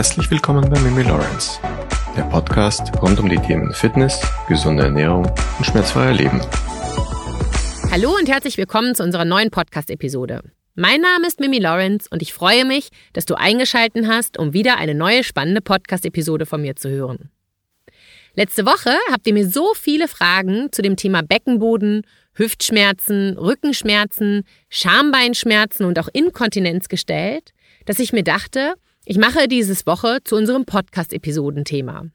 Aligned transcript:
Herzlich 0.00 0.30
willkommen 0.30 0.66
bei 0.70 0.80
Mimi 0.80 1.02
Lawrence, 1.02 1.60
der 2.16 2.22
Podcast 2.22 2.90
rund 3.02 3.20
um 3.20 3.28
die 3.28 3.36
Themen 3.36 3.70
Fitness, 3.74 4.18
gesunde 4.48 4.84
Ernährung 4.84 5.26
und 5.58 5.66
schmerzfreier 5.66 6.14
Leben. 6.14 6.40
Hallo 7.90 8.16
und 8.16 8.26
herzlich 8.26 8.56
willkommen 8.56 8.94
zu 8.94 9.02
unserer 9.02 9.26
neuen 9.26 9.50
Podcast-Episode. 9.50 10.40
Mein 10.74 11.02
Name 11.02 11.26
ist 11.26 11.38
Mimi 11.38 11.58
Lawrence 11.58 12.08
und 12.10 12.22
ich 12.22 12.32
freue 12.32 12.64
mich, 12.64 12.88
dass 13.12 13.26
du 13.26 13.34
eingeschaltet 13.34 14.06
hast, 14.08 14.38
um 14.38 14.54
wieder 14.54 14.78
eine 14.78 14.94
neue 14.94 15.22
spannende 15.22 15.60
Podcast-Episode 15.60 16.46
von 16.46 16.62
mir 16.62 16.76
zu 16.76 16.88
hören. 16.88 17.28
Letzte 18.34 18.64
Woche 18.64 18.96
habt 19.12 19.26
ihr 19.26 19.34
mir 19.34 19.46
so 19.46 19.74
viele 19.74 20.08
Fragen 20.08 20.72
zu 20.72 20.80
dem 20.80 20.96
Thema 20.96 21.22
Beckenboden, 21.22 22.06
Hüftschmerzen, 22.32 23.36
Rückenschmerzen, 23.36 24.44
Schambeinschmerzen 24.70 25.84
und 25.84 25.98
auch 25.98 26.08
Inkontinenz 26.10 26.88
gestellt, 26.88 27.52
dass 27.84 27.98
ich 27.98 28.14
mir 28.14 28.24
dachte, 28.24 28.76
ich 29.04 29.18
mache 29.18 29.48
dieses 29.48 29.86
Woche 29.86 30.18
zu 30.24 30.36
unserem 30.36 30.64
Podcast-Episodenthema. 30.66 32.06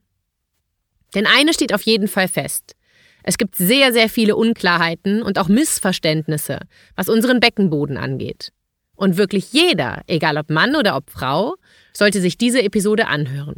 Denn 1.14 1.26
eine 1.26 1.54
steht 1.54 1.74
auf 1.74 1.82
jeden 1.82 2.08
Fall 2.08 2.28
fest. 2.28 2.76
Es 3.24 3.38
gibt 3.38 3.56
sehr, 3.56 3.92
sehr 3.92 4.08
viele 4.08 4.36
Unklarheiten 4.36 5.24
und 5.24 5.40
auch 5.40 5.48
Missverständnisse, 5.48 6.60
was 6.96 7.10
unseren 7.10 7.40
Beckenboden 7.40 7.98
angeht. 7.98 8.52
Und 8.96 9.18
wirklich 9.18 9.52
jeder, 9.52 10.04
egal 10.08 10.38
ob 10.38 10.50
Mann 10.50 10.76
oder 10.76 10.96
ob 10.96 11.10
Frau, 11.10 11.56
sollte 11.92 12.22
sich 12.22 12.38
diese 12.38 12.62
Episode 12.62 13.08
anhören. 13.08 13.56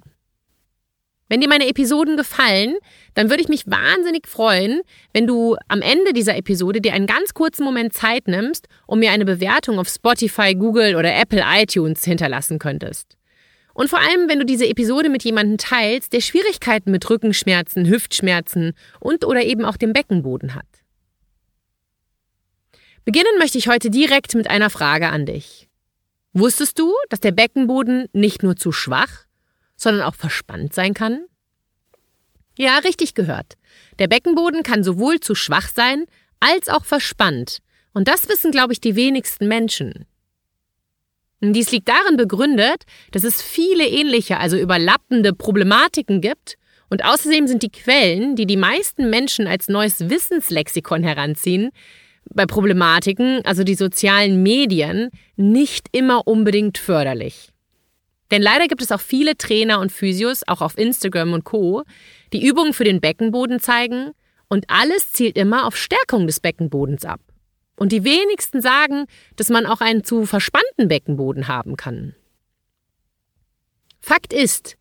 Wenn 1.29 1.41
dir 1.41 1.49
meine 1.49 1.67
Episoden 1.67 2.15
gefallen, 2.15 2.77
dann 3.13 3.29
würde 3.29 3.43
ich 3.43 3.49
mich 3.49 3.67
wahnsinnig 3.67 4.27
freuen, 4.27 4.81
wenn 5.11 5.27
du 5.27 5.57
am 5.67 5.81
Ende 5.81 6.13
dieser 6.13 6.37
Episode 6.37 6.79
dir 6.79 6.93
einen 6.93 7.07
ganz 7.07 7.33
kurzen 7.33 7.65
Moment 7.65 7.93
Zeit 7.93 8.29
nimmst, 8.29 8.67
um 8.85 8.99
mir 8.99 9.11
eine 9.11 9.25
Bewertung 9.25 9.79
auf 9.79 9.89
Spotify, 9.89 10.55
Google 10.55 10.95
oder 10.95 11.13
Apple 11.13 11.43
iTunes 11.45 12.05
hinterlassen 12.05 12.59
könntest. 12.59 13.16
Und 13.77 13.91
vor 13.91 13.99
allem, 13.99 14.27
wenn 14.27 14.39
du 14.39 14.45
diese 14.45 14.67
Episode 14.67 15.07
mit 15.07 15.23
jemandem 15.23 15.59
teilst, 15.59 16.11
der 16.11 16.21
Schwierigkeiten 16.21 16.89
mit 16.89 17.07
Rückenschmerzen, 17.07 17.87
Hüftschmerzen 17.87 18.73
und 18.99 19.23
oder 19.23 19.43
eben 19.43 19.65
auch 19.65 19.77
dem 19.77 19.93
Beckenboden 19.93 20.55
hat. 20.55 20.65
Beginnen 23.05 23.37
möchte 23.37 23.59
ich 23.59 23.67
heute 23.67 23.91
direkt 23.91 24.33
mit 24.33 24.49
einer 24.49 24.71
Frage 24.71 25.09
an 25.09 25.27
dich. 25.27 25.69
Wusstest 26.33 26.79
du, 26.79 26.91
dass 27.09 27.19
der 27.19 27.31
Beckenboden 27.31 28.07
nicht 28.13 28.41
nur 28.41 28.55
zu 28.55 28.71
schwach, 28.71 29.25
sondern 29.75 30.01
auch 30.01 30.15
verspannt 30.15 30.73
sein 30.73 30.95
kann? 30.95 31.25
Ja, 32.57 32.79
richtig 32.79 33.13
gehört. 33.13 33.57
Der 33.99 34.07
Beckenboden 34.07 34.63
kann 34.63 34.83
sowohl 34.83 35.19
zu 35.19 35.35
schwach 35.35 35.69
sein 35.69 36.05
als 36.39 36.67
auch 36.67 36.83
verspannt. 36.83 37.59
Und 37.93 38.07
das 38.07 38.27
wissen, 38.27 38.49
glaube 38.49 38.73
ich, 38.73 38.81
die 38.81 38.95
wenigsten 38.95 39.47
Menschen. 39.47 40.07
Dies 41.39 41.71
liegt 41.71 41.87
darin 41.87 42.17
begründet, 42.17 42.83
dass 43.11 43.23
es 43.23 43.41
viele 43.41 43.87
ähnliche, 43.87 44.39
also 44.39 44.57
überlappende 44.57 45.33
Problematiken 45.33 46.19
gibt 46.19 46.57
und 46.89 47.05
außerdem 47.05 47.47
sind 47.47 47.63
die 47.63 47.71
Quellen, 47.71 48.35
die 48.35 48.47
die 48.47 48.57
meisten 48.57 49.09
Menschen 49.09 49.45
als 49.47 49.67
neues 49.67 50.09
Wissenslexikon 50.09 51.03
heranziehen, 51.03 51.69
bei 52.33 52.45
Problematiken, 52.45 53.41
also 53.45 53.63
die 53.63 53.75
sozialen 53.75 54.41
Medien, 54.41 55.09
nicht 55.35 55.87
immer 55.91 56.27
unbedingt 56.27 56.77
förderlich. 56.77 57.49
Denn 58.31 58.41
leider 58.41 58.67
gibt 58.67 58.81
es 58.81 58.91
auch 58.91 58.99
viele 58.99 59.37
Trainer 59.37 59.79
und 59.79 59.91
Physios, 59.91 60.41
auch 60.47 60.61
auf 60.61 60.77
Instagram 60.77 61.33
und 61.33 61.45
Co., 61.45 61.83
die 62.33 62.45
Übungen 62.45 62.73
für 62.73 62.83
den 62.83 62.99
Beckenboden 62.99 63.59
zeigen 63.59 64.11
und 64.49 64.65
alles 64.69 65.13
zielt 65.13 65.37
immer 65.37 65.65
auf 65.65 65.77
Stärkung 65.77 66.27
des 66.27 66.39
Beckenbodens 66.39 67.05
ab. 67.05 67.21
Und 67.77 67.91
die 67.91 68.03
wenigsten 68.03 68.61
sagen, 68.61 69.05
dass 69.37 69.49
man 69.49 69.65
auch 69.65 69.79
einen 69.79 70.03
zu 70.03 70.25
verspannten 70.25 70.89
Beckenboden 70.89 71.47
haben 71.47 71.77
kann. 71.77 72.15
Fakt 74.01 74.33
ist, 74.33 74.77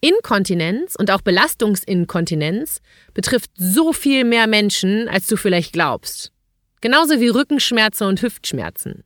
Inkontinenz 0.00 0.96
und 0.96 1.10
auch 1.10 1.20
Belastungsinkontinenz 1.20 2.80
betrifft 3.14 3.50
so 3.54 3.92
viel 3.92 4.24
mehr 4.24 4.46
Menschen, 4.46 5.08
als 5.08 5.26
du 5.26 5.36
vielleicht 5.36 5.72
glaubst. 5.72 6.32
Genauso 6.80 7.20
wie 7.20 7.28
Rückenschmerzen 7.28 8.06
und 8.06 8.22
Hüftschmerzen. 8.22 9.04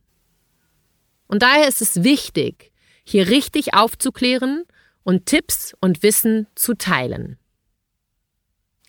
Und 1.27 1.43
daher 1.43 1.67
ist 1.67 1.81
es 1.81 2.03
wichtig, 2.03 2.71
hier 3.03 3.27
richtig 3.27 3.73
aufzuklären 3.73 4.63
und 5.03 5.25
Tipps 5.25 5.75
und 5.81 6.01
Wissen 6.01 6.47
zu 6.55 6.75
teilen. 6.75 7.37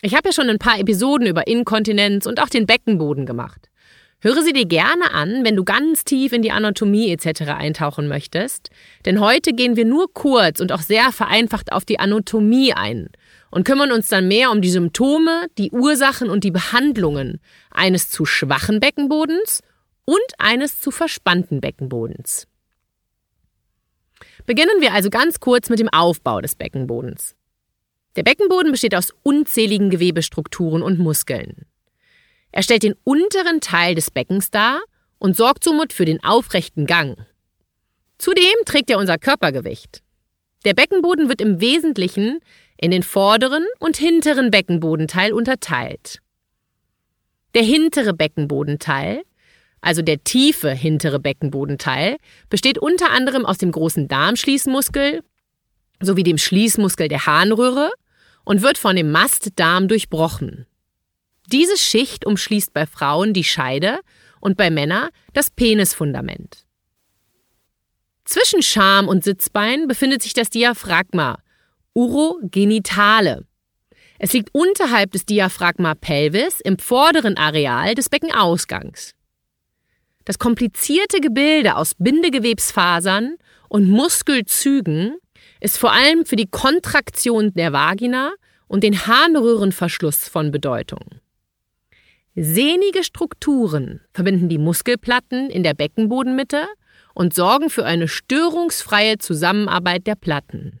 Ich 0.01 0.15
habe 0.15 0.29
ja 0.29 0.33
schon 0.33 0.49
ein 0.49 0.59
paar 0.59 0.79
Episoden 0.79 1.27
über 1.27 1.47
Inkontinenz 1.47 2.25
und 2.25 2.39
auch 2.39 2.49
den 2.49 2.65
Beckenboden 2.65 3.25
gemacht. 3.25 3.69
Höre 4.19 4.41
sie 4.41 4.53
dir 4.53 4.65
gerne 4.65 5.11
an, 5.11 5.43
wenn 5.43 5.55
du 5.55 5.63
ganz 5.63 6.03
tief 6.03 6.33
in 6.33 6.41
die 6.41 6.51
Anatomie 6.51 7.11
etc. 7.11 7.41
eintauchen 7.51 8.07
möchtest, 8.07 8.71
denn 9.05 9.19
heute 9.19 9.53
gehen 9.53 9.75
wir 9.75 9.85
nur 9.85 10.11
kurz 10.11 10.59
und 10.59 10.71
auch 10.71 10.81
sehr 10.81 11.11
vereinfacht 11.11 11.71
auf 11.71 11.85
die 11.85 11.99
Anatomie 11.99 12.73
ein 12.73 13.09
und 13.51 13.63
kümmern 13.63 13.91
uns 13.91 14.07
dann 14.07 14.27
mehr 14.27 14.49
um 14.49 14.61
die 14.61 14.71
Symptome, 14.71 15.47
die 15.59 15.69
Ursachen 15.69 16.31
und 16.31 16.43
die 16.43 16.51
Behandlungen 16.51 17.39
eines 17.69 18.09
zu 18.09 18.25
schwachen 18.25 18.79
Beckenbodens 18.79 19.61
und 20.05 20.17
eines 20.39 20.81
zu 20.81 20.89
verspannten 20.89 21.61
Beckenbodens. 21.61 22.47
Beginnen 24.47 24.79
wir 24.81 24.93
also 24.93 25.11
ganz 25.11 25.39
kurz 25.39 25.69
mit 25.69 25.77
dem 25.77 25.89
Aufbau 25.89 26.41
des 26.41 26.55
Beckenbodens. 26.55 27.35
Der 28.15 28.23
Beckenboden 28.23 28.71
besteht 28.71 28.95
aus 28.95 29.13
unzähligen 29.21 29.91
Gewebestrukturen 29.91 30.81
und 30.81 30.97
Muskeln. 30.97 31.67
Er 32.51 32.63
stellt 32.63 32.83
den 32.83 32.95
unteren 33.03 33.61
Teil 33.61 33.95
des 33.95 34.11
Beckens 34.11 34.51
dar 34.51 34.81
und 35.19 35.35
sorgt 35.35 35.63
somit 35.63 35.93
für 35.93 36.05
den 36.05 36.23
aufrechten 36.23 36.85
Gang. 36.85 37.25
Zudem 38.17 38.55
trägt 38.65 38.89
er 38.89 38.97
unser 38.97 39.17
Körpergewicht. 39.17 40.01
Der 40.65 40.73
Beckenboden 40.73 41.29
wird 41.29 41.41
im 41.41 41.61
Wesentlichen 41.61 42.39
in 42.77 42.91
den 42.91 43.03
vorderen 43.03 43.65
und 43.79 43.97
hinteren 43.97 44.51
Beckenbodenteil 44.51 45.33
unterteilt. 45.33 46.19
Der 47.53 47.63
hintere 47.63 48.13
Beckenbodenteil 48.13 49.23
also 49.81 50.01
der 50.01 50.23
tiefe 50.23 50.71
hintere 50.71 51.19
Beckenbodenteil, 51.19 52.17
besteht 52.49 52.77
unter 52.77 53.11
anderem 53.11 53.45
aus 53.45 53.57
dem 53.57 53.71
großen 53.71 54.07
Darmschließmuskel 54.07 55.23
sowie 56.01 56.23
dem 56.23 56.37
Schließmuskel 56.37 57.07
der 57.07 57.25
Harnröhre 57.25 57.91
und 58.43 58.61
wird 58.61 58.77
von 58.77 58.95
dem 58.95 59.11
Mastdarm 59.11 59.87
durchbrochen. 59.87 60.65
Diese 61.47 61.77
Schicht 61.77 62.25
umschließt 62.25 62.73
bei 62.73 62.85
Frauen 62.85 63.33
die 63.33 63.45
Scheide 63.45 63.99
und 64.41 64.57
bei 64.57 64.69
Männern 64.69 65.09
das 65.33 65.49
Penisfundament. 65.49 66.65
Zwischen 68.25 68.61
Scham 68.61 69.07
und 69.07 69.23
Sitzbein 69.23 69.87
befindet 69.87 70.21
sich 70.21 70.33
das 70.33 70.49
Diaphragma, 70.49 71.39
Urogenitale. 71.93 73.45
Es 74.19 74.33
liegt 74.33 74.49
unterhalb 74.53 75.11
des 75.11 75.25
Diaphragma 75.25 75.95
pelvis 75.95 76.59
im 76.59 76.77
vorderen 76.79 77.37
Areal 77.37 77.95
des 77.95 78.09
Beckenausgangs. 78.09 79.13
Das 80.25 80.39
komplizierte 80.39 81.21
Gebilde 81.21 81.77
aus 81.77 81.93
Bindegewebsfasern 81.97 83.37
und 83.69 83.89
Muskelzügen 83.89 85.15
ist 85.61 85.77
vor 85.77 85.93
allem 85.93 86.25
für 86.25 86.35
die 86.35 86.47
Kontraktion 86.47 87.53
der 87.53 87.71
Vagina 87.71 88.33
und 88.67 88.83
den 88.83 89.07
Harnröhrenverschluss 89.07 90.27
von 90.27 90.51
Bedeutung. 90.51 91.21
Sehnige 92.39 93.03
Strukturen 93.03 94.01
verbinden 94.13 94.47
die 94.47 94.59
Muskelplatten 94.59 95.49
in 95.49 95.63
der 95.63 95.73
Beckenbodenmitte 95.73 96.67
und 97.15 97.33
sorgen 97.33 97.71
für 97.71 97.83
eine 97.83 98.07
störungsfreie 98.07 99.17
Zusammenarbeit 99.17 100.05
der 100.05 100.13
Platten. 100.13 100.79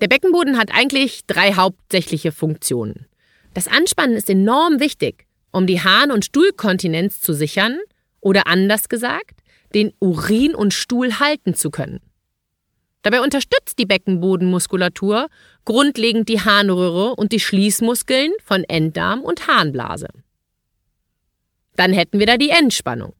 Der 0.00 0.08
Beckenboden 0.08 0.56
hat 0.56 0.70
eigentlich 0.72 1.26
drei 1.26 1.52
hauptsächliche 1.52 2.32
Funktionen. 2.32 3.04
Das 3.52 3.68
Anspannen 3.68 4.16
ist 4.16 4.30
enorm 4.30 4.80
wichtig, 4.80 5.26
um 5.52 5.66
die 5.66 5.82
Harn- 5.82 6.10
und 6.10 6.24
Stuhlkontinenz 6.24 7.20
zu 7.20 7.34
sichern 7.34 7.78
oder 8.22 8.46
anders 8.46 8.88
gesagt, 8.88 9.40
den 9.74 9.92
Urin 9.98 10.54
und 10.54 10.72
Stuhl 10.72 11.20
halten 11.20 11.52
zu 11.52 11.70
können. 11.70 12.00
Dabei 13.04 13.20
unterstützt 13.20 13.78
die 13.78 13.84
Beckenbodenmuskulatur 13.84 15.28
grundlegend 15.66 16.28
die 16.30 16.40
Harnröhre 16.40 17.14
und 17.14 17.32
die 17.32 17.38
Schließmuskeln 17.40 18.32
von 18.42 18.64
Enddarm 18.64 19.20
und 19.20 19.46
Harnblase. 19.46 20.08
Dann 21.76 21.92
hätten 21.92 22.18
wir 22.18 22.26
da 22.26 22.38
die 22.38 22.48
Entspannung. 22.48 23.12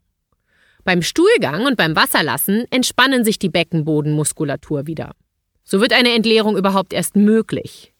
Beim 0.84 1.02
Stuhlgang 1.02 1.66
und 1.66 1.76
beim 1.76 1.94
Wasserlassen 1.96 2.64
entspannen 2.70 3.25
sich 3.25 3.38
die 3.38 3.50
Beckenbodenmuskulatur 3.50 4.86
wieder. 4.86 5.12
So 5.64 5.82
wird 5.82 5.92
eine 5.92 6.14
Entleerung 6.14 6.56
überhaupt 6.56 6.94
erst 6.94 7.14
möglich. 7.14 7.92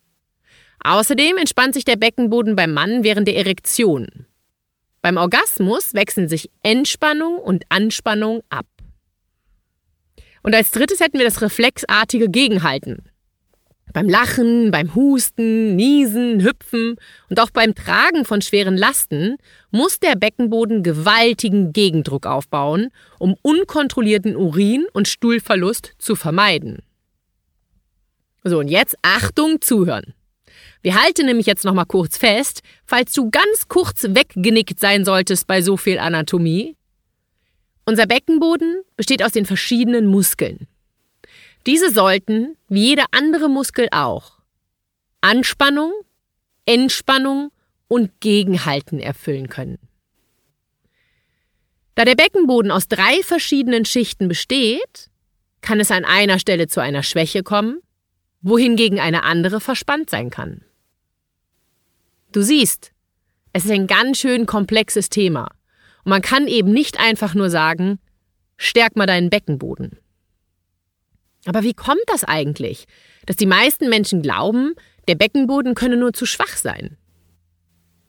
Außerdem 0.83 1.37
entspannt 1.37 1.75
sich 1.75 1.85
der 1.85 1.97
Beckenboden 1.97 2.57
beim 2.57 2.73
Mann 2.73 3.05
während 3.05 3.29
der 3.29 3.37
Erektion. 3.37 4.27
Beim 5.03 5.19
Orgasmus 5.19 5.93
wechseln 5.93 6.31
sich 6.31 6.51
Entspannung 6.63 7.37
und 7.37 7.65
Anspannung 7.69 8.43
ab. 8.49 8.67
Und 10.45 10.55
als 10.55 10.71
drittes 10.71 11.01
hätten 11.01 11.19
wir 11.19 11.25
das 11.25 11.41
reflexartige 11.41 12.29
Gegenhalten. 12.29 13.11
Beim 13.95 14.09
Lachen, 14.11 14.71
beim 14.71 14.95
Husten, 14.95 15.75
Niesen, 15.75 16.45
Hüpfen 16.45 16.97
und 17.31 17.41
auch 17.41 17.51
beim 17.51 17.75
Tragen 17.75 18.27
von 18.27 18.43
schweren 18.43 18.77
Lasten 18.77 19.39
muss 19.71 20.01
der 20.01 20.17
Beckenboden 20.17 20.83
gewaltigen 20.83 21.73
Gegendruck 21.73 22.27
aufbauen, 22.27 22.91
um 23.19 23.37
unkontrollierten 23.41 24.37
Urin- 24.37 24.87
und 24.93 25.09
Stuhlverlust 25.09 25.95
zu 25.99 26.15
vermeiden. 26.15 26.83
So, 28.43 28.59
und 28.59 28.69
jetzt 28.69 28.97
Achtung, 29.01 29.63
zuhören. 29.63 30.13
Wir 30.83 31.03
halten 31.03 31.25
nämlich 31.25 31.47
jetzt 31.47 31.65
noch 31.65 31.73
mal 31.73 31.87
kurz 31.87 32.19
fest, 32.19 32.61
falls 32.85 33.15
du 33.15 33.31
ganz 33.31 33.69
kurz 33.69 34.03
weggenickt 34.11 34.79
sein 34.79 35.07
solltest 35.07 35.47
bei 35.47 35.63
so 35.63 35.79
viel 35.79 35.99
Anatomie. 35.99 36.77
Unser 37.87 38.07
Beckenboden 38.07 38.83
besteht 38.97 39.23
aus 39.23 39.33
den 39.33 39.45
verschiedenen 39.45 40.07
Muskeln. 40.07 40.67
Diese 41.67 41.91
sollten, 41.91 42.57
wie 42.69 42.89
jeder 42.89 43.07
andere 43.11 43.49
Muskel 43.49 43.89
auch, 43.91 44.39
Anspannung, 45.21 45.93
Entspannung 46.67 47.51
und 47.89 48.21
Gegenhalten 48.21 49.01
erfüllen 49.01 49.49
können. 49.49 49.79
Da 51.95 52.05
der 52.05 52.17
Beckenboden 52.17 52.71
aus 52.71 52.89
drei 52.89 53.23
verschiedenen 53.23 53.85
Schichten 53.85 54.29
besteht, 54.29 55.11
kann 55.61 55.79
es 55.79 55.91
an 55.91 56.05
einer 56.05 56.39
Stelle 56.39 56.67
zu 56.69 56.81
einer 56.81 57.03
Schwäche 57.03 57.43
kommen, 57.43 57.81
wohingegen 58.41 58.99
eine 58.99 59.23
andere 59.23 59.61
verspannt 59.61 60.11
sein 60.11 60.31
kann. 60.31 60.63
Du 62.33 62.43
siehst, 62.43 62.93
es 63.53 63.65
ist 63.65 63.71
ein 63.71 63.87
ganz 63.87 64.19
schön 64.19 64.47
komplexes 64.47 65.09
Thema 65.09 65.49
und 66.05 66.11
man 66.11 66.23
kann 66.23 66.47
eben 66.47 66.73
nicht 66.73 67.01
einfach 67.01 67.35
nur 67.35 67.51
sagen, 67.51 67.99
stärk 68.57 68.97
mal 68.97 69.07
deinen 69.07 69.31
Beckenboden. 69.31 69.99
Aber 71.47 71.63
wie 71.63 71.75
kommt 71.75 72.05
das 72.07 72.25
eigentlich, 72.25 72.87
dass 73.27 73.37
die 73.37 73.47
meisten 73.47 73.89
Menschen 73.89 74.23
glauben, 74.23 74.75
der 75.09 75.15
Beckenboden 75.15 75.75
könne 75.75 75.97
nur 75.97 76.13
zu 76.13 76.27
schwach 76.27 76.57
sein? 76.57 76.97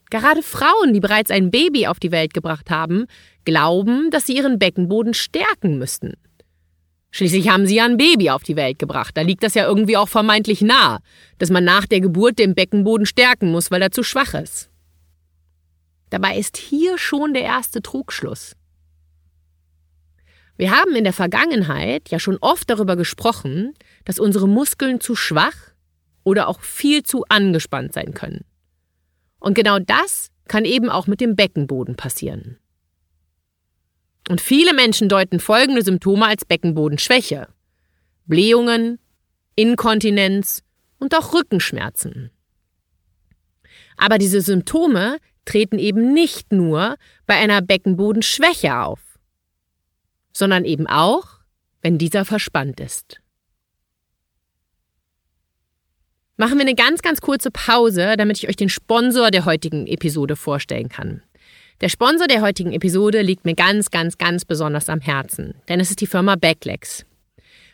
Gerade 0.10 0.44
Frauen, 0.44 0.94
die 0.94 1.00
bereits 1.00 1.32
ein 1.32 1.52
Baby 1.52 1.88
auf 1.88 2.00
die 2.00 2.12
Welt 2.12 2.34
gebracht 2.34 2.70
haben, 2.70 3.08
glauben, 3.44 4.12
dass 4.12 4.26
sie 4.26 4.38
ihren 4.38 4.60
Beckenboden 4.60 5.14
stärken 5.14 5.78
müssten. 5.78 6.14
Schließlich 7.12 7.50
haben 7.50 7.66
sie 7.66 7.76
ja 7.76 7.86
ein 7.86 7.98
Baby 7.98 8.30
auf 8.30 8.44
die 8.44 8.56
Welt 8.58 8.78
gebracht. 8.78 9.16
Da 9.16 9.22
liegt 9.22 9.44
das 9.44 9.54
ja 9.54 9.66
irgendwie 9.66 9.98
auch 9.98 10.10
vermeintlich 10.10 10.62
nah, 10.62 11.00
dass 11.38 11.50
man 11.50 11.64
nach 11.64 11.86
der 11.86 12.02
Geburt 12.02 12.40
den 12.40 12.56
Beckenboden 12.56 13.06
stärken 13.06 13.52
muss, 13.52 13.72
weil 13.72 13.82
er 13.82 13.92
zu 13.92 14.04
schwach 14.04 14.34
ist. 14.34 14.70
Dabei 16.16 16.38
ist 16.38 16.56
hier 16.56 16.98
schon 16.98 17.34
der 17.34 17.44
erste 17.44 17.82
Trugschluss. 17.82 18.56
Wir 20.56 20.72
haben 20.72 20.96
in 20.96 21.04
der 21.04 21.12
Vergangenheit 21.12 22.08
ja 22.10 22.20
schon 22.20 22.38
oft 22.40 22.70
darüber 22.70 22.96
gesprochen, 22.96 23.74
dass 24.06 24.18
unsere 24.18 24.48
Muskeln 24.48 25.02
zu 25.02 25.18
schwach 25.18 25.58
oder 26.24 26.48
auch 26.48 26.62
viel 26.62 27.04
zu 27.04 27.26
angespannt 27.28 27.92
sein 27.92 28.14
können. 28.14 28.46
Und 29.40 29.56
genau 29.56 29.78
das 29.78 30.32
kann 30.48 30.64
eben 30.64 30.90
auch 30.90 31.06
mit 31.06 31.20
dem 31.20 31.36
Beckenboden 31.36 31.98
passieren. 31.98 32.60
Und 34.30 34.40
viele 34.40 34.74
Menschen 34.74 35.10
deuten 35.10 35.42
folgende 35.42 35.82
Symptome 35.82 36.28
als 36.28 36.46
Beckenbodenschwäche. 36.46 37.50
Blähungen, 38.26 39.00
Inkontinenz 39.58 40.64
und 40.98 41.14
auch 41.14 41.34
Rückenschmerzen. 41.34 42.32
Aber 43.98 44.18
diese 44.18 44.40
Symptome 44.40 45.18
treten 45.46 45.80
eben 45.80 46.14
nicht 46.14 46.52
nur 46.52 46.96
bei 47.26 47.36
einer 47.36 47.62
Beckenbodenschwäche 47.62 48.78
auf 48.78 49.00
sondern 50.36 50.66
eben 50.66 50.86
auch, 50.86 51.40
wenn 51.82 51.98
dieser 51.98 52.26
verspannt 52.26 52.80
ist. 52.80 53.22
Machen 56.38 56.56
wir 56.56 56.62
eine 56.62 56.76
ganz, 56.76 57.02
ganz 57.02 57.22
kurze 57.22 57.50
Pause, 57.50 58.16
damit 58.18 58.38
ich 58.38 58.50
euch 58.50 58.58
den 58.58 58.68
Sponsor 58.68 59.32
der 59.32 59.46
heutigen 59.46 59.88
Episode 59.88 60.36
vorstellen 60.36 60.90
kann. 60.90 61.24
Der 61.80 61.88
Sponsor 61.88 62.28
der 62.28 62.42
heutigen 62.42 62.74
Episode 62.74 63.22
liegt 63.22 63.46
mir 63.46 63.56
ganz, 63.56 63.90
ganz, 63.92 64.18
ganz 64.18 64.44
besonders 64.44 64.90
am 64.90 65.00
Herzen, 65.00 65.56
denn 65.70 65.80
es 65.80 65.90
ist 65.90 66.02
die 66.02 66.08
Firma 66.08 66.36
Backlegs. 66.36 67.06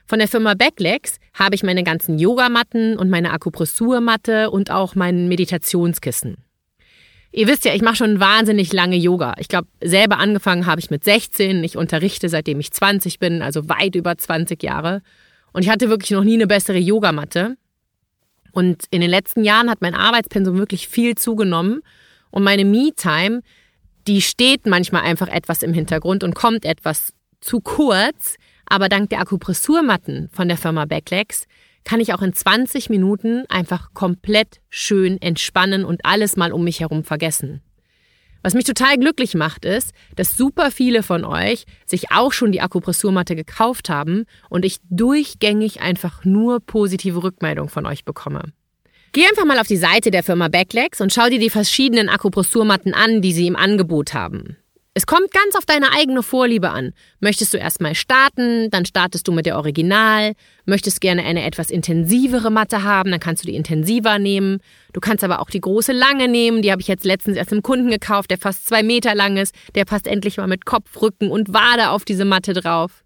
Von 0.05 0.19
der 0.19 0.27
Firma 0.27 0.53
Backlegs 0.53 1.17
habe 1.33 1.55
ich 1.55 1.63
meine 1.63 1.83
ganzen 1.83 2.19
Yogamatten 2.19 2.97
und 2.97 3.09
meine 3.09 3.31
Akupressurmatte 3.31 4.51
und 4.51 4.69
auch 4.69 4.93
mein 4.93 5.27
Meditationskissen. 5.29 6.37
Ihr 7.33 7.47
wisst 7.47 7.63
ja, 7.63 7.73
ich 7.73 7.81
mache 7.81 7.95
schon 7.95 8.19
wahnsinnig 8.19 8.73
lange 8.73 8.97
Yoga. 8.97 9.35
Ich 9.39 9.47
glaube, 9.47 9.67
selber 9.81 10.17
angefangen 10.19 10.65
habe 10.65 10.81
ich 10.81 10.89
mit 10.89 11.03
16. 11.03 11.63
Ich 11.63 11.77
unterrichte, 11.77 12.27
seitdem 12.27 12.59
ich 12.59 12.71
20 12.71 13.19
bin, 13.19 13.41
also 13.41 13.69
weit 13.69 13.95
über 13.95 14.17
20 14.17 14.61
Jahre. 14.61 15.01
Und 15.53 15.63
ich 15.63 15.69
hatte 15.69 15.89
wirklich 15.89 16.11
noch 16.11 16.25
nie 16.25 16.33
eine 16.33 16.47
bessere 16.47 16.77
Yogamatte. 16.77 17.55
Und 18.51 18.83
in 18.91 18.99
den 18.99 19.09
letzten 19.09 19.45
Jahren 19.45 19.69
hat 19.69 19.81
mein 19.81 19.95
Arbeitspensum 19.95 20.57
wirklich 20.57 20.89
viel 20.89 21.15
zugenommen. 21.15 21.81
Und 22.31 22.43
meine 22.43 22.65
Me-Time, 22.65 23.41
die 24.07 24.21
steht 24.21 24.65
manchmal 24.65 25.03
einfach 25.03 25.29
etwas 25.29 25.63
im 25.63 25.73
Hintergrund 25.73 26.25
und 26.25 26.35
kommt 26.35 26.65
etwas 26.65 27.13
zu 27.39 27.61
kurz. 27.61 28.35
Aber 28.65 28.89
dank 28.89 29.09
der 29.09 29.21
Akupressurmatten 29.21 30.29
von 30.33 30.49
der 30.49 30.57
Firma 30.57 30.83
Backlegs 30.85 31.45
kann 31.83 31.99
ich 31.99 32.13
auch 32.13 32.21
in 32.21 32.33
20 32.33 32.89
Minuten 32.89 33.45
einfach 33.49 33.93
komplett 33.93 34.61
schön 34.69 35.21
entspannen 35.21 35.85
und 35.85 36.05
alles 36.05 36.37
mal 36.37 36.51
um 36.51 36.63
mich 36.63 36.79
herum 36.79 37.03
vergessen. 37.03 37.61
Was 38.43 38.55
mich 38.55 38.65
total 38.65 38.97
glücklich 38.97 39.35
macht, 39.35 39.65
ist, 39.65 39.91
dass 40.15 40.35
super 40.35 40.71
viele 40.71 41.03
von 41.03 41.25
euch 41.25 41.65
sich 41.85 42.11
auch 42.11 42.33
schon 42.33 42.51
die 42.51 42.61
Akupressurmatte 42.61 43.35
gekauft 43.35 43.89
haben 43.89 44.25
und 44.49 44.65
ich 44.65 44.77
durchgängig 44.89 45.81
einfach 45.81 46.25
nur 46.25 46.59
positive 46.59 47.21
Rückmeldungen 47.21 47.69
von 47.69 47.85
euch 47.85 48.03
bekomme. 48.03 48.51
Geh 49.13 49.27
einfach 49.27 49.45
mal 49.45 49.59
auf 49.59 49.67
die 49.67 49.77
Seite 49.77 50.09
der 50.09 50.23
Firma 50.23 50.47
Backlegs 50.47 51.01
und 51.01 51.13
schau 51.13 51.27
dir 51.27 51.39
die 51.39 51.49
verschiedenen 51.49 52.09
Akupressurmatten 52.09 52.93
an, 52.93 53.21
die 53.21 53.33
sie 53.33 53.45
im 53.45 53.57
Angebot 53.57 54.13
haben. 54.13 54.57
Es 54.93 55.05
kommt 55.05 55.31
ganz 55.31 55.55
auf 55.55 55.65
deine 55.65 55.93
eigene 55.93 56.21
Vorliebe 56.21 56.69
an. 56.69 56.91
Möchtest 57.21 57.53
du 57.53 57.57
erstmal 57.57 57.95
starten, 57.95 58.69
dann 58.71 58.85
startest 58.85 59.25
du 59.25 59.31
mit 59.31 59.45
der 59.45 59.55
Original. 59.55 60.33
Möchtest 60.65 60.99
gerne 60.99 61.23
eine 61.23 61.45
etwas 61.45 61.71
intensivere 61.71 62.51
Matte 62.51 62.83
haben, 62.83 63.09
dann 63.09 63.21
kannst 63.21 63.41
du 63.41 63.47
die 63.47 63.55
intensiver 63.55 64.19
nehmen. 64.19 64.59
Du 64.91 64.99
kannst 64.99 65.23
aber 65.23 65.39
auch 65.39 65.49
die 65.49 65.61
große 65.61 65.93
lange 65.93 66.27
nehmen. 66.27 66.61
Die 66.61 66.73
habe 66.73 66.81
ich 66.81 66.89
jetzt 66.89 67.05
letztens 67.05 67.37
erst 67.37 67.53
im 67.53 67.63
Kunden 67.63 67.89
gekauft, 67.89 68.31
der 68.31 68.37
fast 68.37 68.67
zwei 68.67 68.83
Meter 68.83 69.15
lang 69.15 69.37
ist. 69.37 69.55
Der 69.75 69.85
passt 69.85 70.07
endlich 70.07 70.35
mal 70.35 70.47
mit 70.47 70.65
Kopf, 70.65 71.01
Rücken 71.01 71.31
und 71.31 71.53
Wade 71.53 71.91
auf 71.91 72.03
diese 72.03 72.25
Matte 72.25 72.51
drauf. 72.51 73.05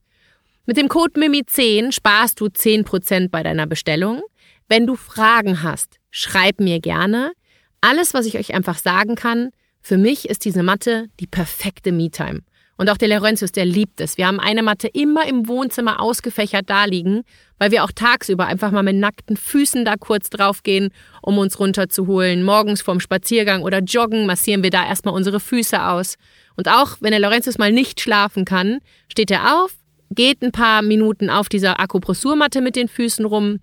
Mit 0.66 0.78
dem 0.78 0.90
Code 0.90 1.20
MIMI10 1.20 1.92
sparst 1.92 2.42
du 2.42 2.46
10% 2.46 3.30
bei 3.30 3.44
deiner 3.44 3.68
Bestellung. 3.68 4.24
Wenn 4.68 4.88
du 4.88 4.96
Fragen 4.96 5.62
hast, 5.62 6.00
schreib 6.10 6.60
mir 6.60 6.80
gerne. 6.80 7.34
Alles, 7.82 8.16
was 8.16 8.26
ich 8.26 8.40
euch 8.40 8.56
einfach 8.56 8.80
sagen 8.80 9.14
kann, 9.14 9.52
für 9.86 10.00
mich 10.00 10.28
ist 10.28 10.46
diese 10.46 10.64
Matte 10.64 11.10
die 11.20 11.28
perfekte 11.28 11.92
Me-Time. 11.92 12.42
Und 12.76 12.90
auch 12.90 12.98
der 12.98 13.08
Laurentius, 13.08 13.51
der 13.51 13.65
liebt 13.65 14.01
es. 14.01 14.18
Wir 14.18 14.25
haben 14.25 14.39
eine 14.39 14.63
Matte 14.63 14.88
immer 14.88 15.27
im 15.27 15.48
Wohnzimmer 15.48 16.01
ausgefächert 16.01 16.72
da 16.72 16.86
liegen, 16.86 17.22
weil 17.60 17.70
wir 17.70 17.84
auch 17.84 17.92
tagsüber 17.92 18.48
einfach 18.48 18.72
mal 18.72 18.82
mit 18.82 18.96
nackten 18.96 19.38
Füßen 19.38 19.86
da 19.86 19.94
kurz 19.96 20.32
draufgehen, 20.32 20.89
um 21.22 21.38
uns 21.38 21.60
runterzuholen. 21.60 22.44
Morgens 22.44 22.82
vorm 22.82 23.00
Spaziergang 23.00 23.62
oder 23.62 23.77
Joggen 23.77 24.25
massieren 24.25 24.63
wir 24.63 24.72
da 24.72 24.84
erstmal 24.84 25.13
unsere 25.13 25.39
Füße 25.39 25.80
aus. 25.80 26.15
Und 26.56 26.68
auch 26.68 26.98
wenn 27.00 27.12
der 27.12 27.20
Laurentius 27.20 27.60
mal 27.60 27.72
nicht 27.72 28.01
schlafen 28.01 28.44
kann, 28.44 28.80
steht 29.08 29.30
er 29.30 29.62
auf, 29.62 29.75
geht 30.10 30.42
ein 30.42 30.51
paar 30.51 30.82
Minuten 30.82 31.30
auf 31.30 31.48
dieser 31.48 31.80
Akupressurmatte 31.80 32.62
mit 32.62 32.75
den 32.75 32.88
Füßen 32.88 33.24
rum 33.24 33.60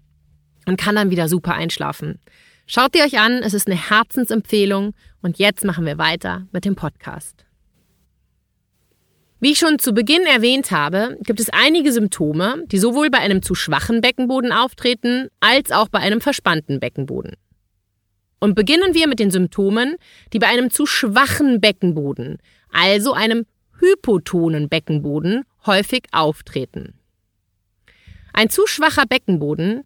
und 0.67 0.79
kann 0.79 0.95
dann 0.95 1.11
wieder 1.11 1.29
super 1.29 1.55
einschlafen. 1.55 2.21
Schaut 2.67 2.95
ihr 2.95 3.05
euch 3.05 3.19
an, 3.19 3.43
es 3.43 3.55
ist 3.55 3.67
eine 3.67 3.91
Herzensempfehlung 3.91 4.95
und 5.23 5.39
jetzt 5.39 5.65
machen 5.65 5.87
wir 5.87 5.99
weiter 5.99 6.47
mit 6.53 6.65
dem 6.65 6.75
Podcast. 6.75 7.47
Wie 9.41 9.53
ich 9.53 9.59
schon 9.59 9.79
zu 9.79 9.93
Beginn 9.93 10.23
erwähnt 10.23 10.71
habe, 10.71 11.19
gibt 11.23 11.41
es 11.41 11.49
einige 11.49 11.93
Symptome, 11.93 12.65
die 12.67 12.79
sowohl 12.79 13.11
bei 13.11 13.19
einem 13.19 13.43
zu 13.43 13.55
schwachen 13.55 14.01
Beckenboden 14.01 14.53
auftreten, 14.53 15.29
als 15.41 15.73
auch 15.73 15.89
bei 15.89 15.99
einem 15.99 16.21
verspannten 16.21 16.79
Beckenboden. 16.79 17.33
Und 18.39 18.55
beginnen 18.55 18.95
wir 18.95 19.09
mit 19.09 19.19
den 19.19 19.31
Symptomen, 19.33 19.97
die 20.33 20.39
bei 20.39 20.47
einem 20.47 20.71
zu 20.71 20.87
schwachen 20.87 21.61
Beckenboden, 21.61 22.39
also 22.71 23.15
einem 23.15 23.47
hypotonen 23.81 24.69
Beckenboden, 24.69 25.45
häufig 25.67 26.05
auftreten. 26.13 26.95
Ein 28.33 28.49
zu 28.49 28.67
schwacher 28.67 29.07
Beckenboden 29.07 29.83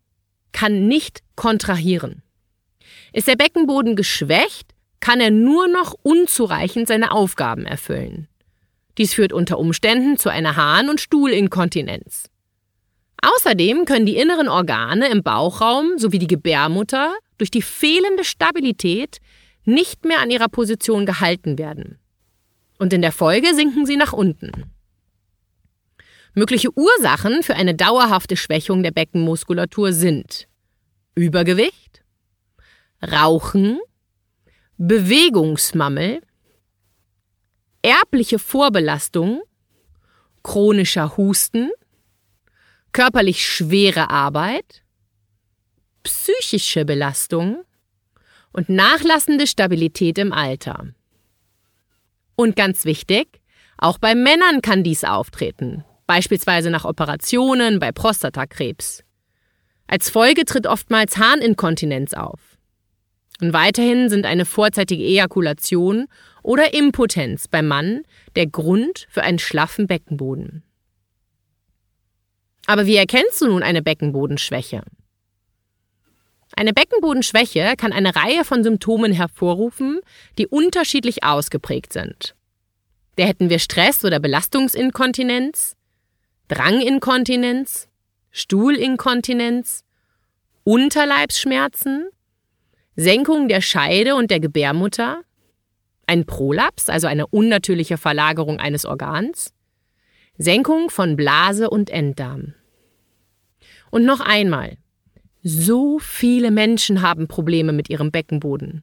kann 0.52 0.86
nicht 0.86 1.20
kontrahieren. 1.34 2.22
Ist 3.12 3.28
der 3.28 3.36
Beckenboden 3.36 3.96
geschwächt, 3.96 4.65
kann 5.00 5.20
er 5.20 5.30
nur 5.30 5.68
noch 5.68 5.94
unzureichend 6.02 6.88
seine 6.88 7.12
Aufgaben 7.12 7.66
erfüllen. 7.66 8.28
Dies 8.98 9.14
führt 9.14 9.32
unter 9.32 9.58
Umständen 9.58 10.16
zu 10.16 10.30
einer 10.30 10.56
Harn- 10.56 10.88
und 10.88 11.00
Stuhlinkontinenz. 11.00 12.30
Außerdem 13.22 13.84
können 13.84 14.06
die 14.06 14.16
inneren 14.16 14.48
Organe 14.48 15.08
im 15.08 15.22
Bauchraum 15.22 15.98
sowie 15.98 16.18
die 16.18 16.26
Gebärmutter 16.26 17.14
durch 17.38 17.50
die 17.50 17.62
fehlende 17.62 18.24
Stabilität 18.24 19.18
nicht 19.64 20.04
mehr 20.04 20.20
an 20.20 20.30
ihrer 20.30 20.48
Position 20.48 21.06
gehalten 21.06 21.58
werden. 21.58 21.98
Und 22.78 22.92
in 22.92 23.02
der 23.02 23.12
Folge 23.12 23.54
sinken 23.54 23.86
sie 23.86 23.96
nach 23.96 24.12
unten. 24.12 24.52
Mögliche 26.34 26.68
Ursachen 26.76 27.42
für 27.42 27.54
eine 27.54 27.74
dauerhafte 27.74 28.36
Schwächung 28.36 28.82
der 28.82 28.90
Beckenmuskulatur 28.90 29.92
sind 29.92 30.46
Übergewicht, 31.14 32.02
Rauchen, 33.02 33.80
Bewegungsmangel, 34.78 36.20
erbliche 37.80 38.38
Vorbelastung, 38.38 39.40
chronischer 40.42 41.16
Husten, 41.16 41.70
körperlich 42.92 43.46
schwere 43.46 44.10
Arbeit, 44.10 44.82
psychische 46.02 46.84
Belastung 46.84 47.64
und 48.52 48.68
nachlassende 48.68 49.46
Stabilität 49.46 50.18
im 50.18 50.32
Alter. 50.32 50.88
Und 52.36 52.54
ganz 52.54 52.84
wichtig, 52.84 53.40
auch 53.78 53.96
bei 53.96 54.14
Männern 54.14 54.60
kann 54.60 54.84
dies 54.84 55.04
auftreten, 55.04 55.86
beispielsweise 56.06 56.68
nach 56.68 56.84
Operationen 56.84 57.78
bei 57.78 57.92
Prostatakrebs. 57.92 59.04
Als 59.86 60.10
Folge 60.10 60.44
tritt 60.44 60.66
oftmals 60.66 61.16
Harninkontinenz 61.16 62.12
auf. 62.12 62.45
Und 63.40 63.52
weiterhin 63.52 64.08
sind 64.08 64.24
eine 64.24 64.44
vorzeitige 64.44 65.02
Ejakulation 65.02 66.06
oder 66.42 66.72
Impotenz 66.72 67.48
beim 67.48 67.66
Mann 67.66 68.02
der 68.34 68.46
Grund 68.46 69.06
für 69.10 69.22
einen 69.22 69.38
schlaffen 69.38 69.86
Beckenboden. 69.86 70.62
Aber 72.66 72.86
wie 72.86 72.96
erkennst 72.96 73.40
du 73.40 73.46
nun 73.46 73.62
eine 73.62 73.82
Beckenbodenschwäche? 73.82 74.82
Eine 76.56 76.72
Beckenbodenschwäche 76.72 77.74
kann 77.76 77.92
eine 77.92 78.16
Reihe 78.16 78.44
von 78.44 78.64
Symptomen 78.64 79.12
hervorrufen, 79.12 80.00
die 80.38 80.46
unterschiedlich 80.46 81.22
ausgeprägt 81.22 81.92
sind. 81.92 82.34
Da 83.16 83.24
hätten 83.24 83.50
wir 83.50 83.58
Stress- 83.58 84.04
oder 84.04 84.20
Belastungsinkontinenz, 84.20 85.76
Dranginkontinenz, 86.48 87.88
Stuhlinkontinenz, 88.30 89.84
Unterleibsschmerzen, 90.64 92.08
Senkung 92.96 93.48
der 93.48 93.60
Scheide 93.60 94.14
und 94.14 94.30
der 94.30 94.40
Gebärmutter, 94.40 95.22
ein 96.06 96.24
Prolaps, 96.24 96.88
also 96.88 97.06
eine 97.06 97.26
unnatürliche 97.26 97.98
Verlagerung 97.98 98.58
eines 98.58 98.86
Organs, 98.86 99.52
Senkung 100.38 100.88
von 100.88 101.14
Blase 101.14 101.68
und 101.68 101.90
Enddarm. 101.90 102.54
Und 103.90 104.06
noch 104.06 104.20
einmal, 104.20 104.78
so 105.42 105.98
viele 105.98 106.50
Menschen 106.50 107.02
haben 107.02 107.28
Probleme 107.28 107.72
mit 107.72 107.90
ihrem 107.90 108.10
Beckenboden. 108.10 108.82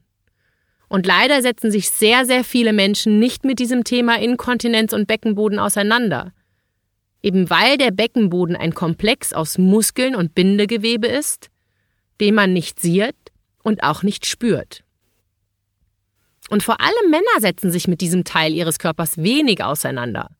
Und 0.88 1.06
leider 1.06 1.42
setzen 1.42 1.72
sich 1.72 1.90
sehr, 1.90 2.24
sehr 2.24 2.44
viele 2.44 2.72
Menschen 2.72 3.18
nicht 3.18 3.44
mit 3.44 3.58
diesem 3.58 3.82
Thema 3.82 4.20
Inkontinenz 4.20 4.92
und 4.92 5.08
Beckenboden 5.08 5.58
auseinander. 5.58 6.32
Eben 7.20 7.50
weil 7.50 7.78
der 7.78 7.90
Beckenboden 7.90 8.54
ein 8.54 8.74
Komplex 8.74 9.32
aus 9.32 9.58
Muskeln 9.58 10.14
und 10.14 10.36
Bindegewebe 10.36 11.08
ist, 11.08 11.50
den 12.20 12.36
man 12.36 12.52
nicht 12.52 12.78
sieht 12.78 13.16
und 13.64 13.82
auch 13.82 14.04
nicht 14.04 14.26
spürt. 14.26 14.84
Und 16.50 16.62
vor 16.62 16.80
allem 16.80 17.10
Männer 17.10 17.40
setzen 17.40 17.72
sich 17.72 17.88
mit 17.88 18.00
diesem 18.00 18.22
Teil 18.22 18.52
ihres 18.52 18.78
Körpers 18.78 19.16
wenig 19.16 19.64
auseinander. 19.64 20.30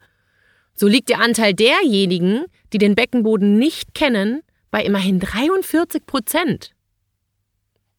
So 0.76 0.86
liegt 0.86 1.08
der 1.08 1.20
Anteil 1.20 1.54
derjenigen, 1.54 2.44
die 2.72 2.78
den 2.78 2.94
Beckenboden 2.94 3.58
nicht 3.58 3.94
kennen, 3.94 4.42
bei 4.70 4.84
immerhin 4.84 5.20
43 5.20 6.04
Prozent. 6.04 6.72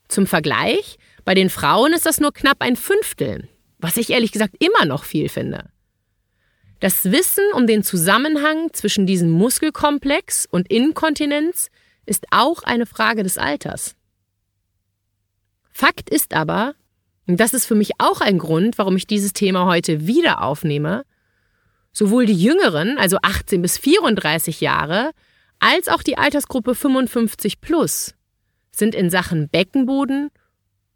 Zum 0.07 0.27
Vergleich, 0.27 0.97
bei 1.23 1.33
den 1.33 1.49
Frauen 1.49 1.93
ist 1.93 2.05
das 2.05 2.19
nur 2.19 2.33
knapp 2.33 2.57
ein 2.59 2.75
Fünftel, 2.75 3.49
was 3.79 3.97
ich 3.97 4.11
ehrlich 4.11 4.31
gesagt 4.31 4.55
immer 4.59 4.85
noch 4.85 5.03
viel 5.03 5.29
finde. 5.29 5.69
Das 6.81 7.05
Wissen 7.05 7.45
um 7.53 7.65
den 7.65 7.83
Zusammenhang 7.83 8.71
zwischen 8.73 9.07
diesem 9.07 9.31
Muskelkomplex 9.31 10.45
und 10.45 10.69
Inkontinenz 10.69 11.69
ist 12.05 12.25
auch 12.29 12.61
eine 12.63 12.85
Frage 12.85 13.23
des 13.23 13.37
Alters. 13.37 13.95
Fakt 15.77 16.09
ist 16.09 16.33
aber, 16.33 16.73
und 17.27 17.37
das 17.37 17.53
ist 17.53 17.65
für 17.65 17.75
mich 17.75 17.91
auch 17.97 18.21
ein 18.21 18.37
Grund, 18.37 18.77
warum 18.77 18.95
ich 18.95 19.07
dieses 19.07 19.33
Thema 19.33 19.65
heute 19.65 20.07
wieder 20.07 20.41
aufnehme, 20.41 21.03
sowohl 21.91 22.25
die 22.25 22.41
Jüngeren, 22.41 22.97
also 22.97 23.17
18 23.21 23.61
bis 23.61 23.77
34 23.77 24.61
Jahre, 24.61 25.11
als 25.59 25.89
auch 25.89 26.01
die 26.01 26.17
Altersgruppe 26.17 26.75
55 26.75 27.59
plus 27.59 28.15
sind 28.71 28.95
in 28.95 29.09
Sachen 29.09 29.49
Beckenboden 29.49 30.29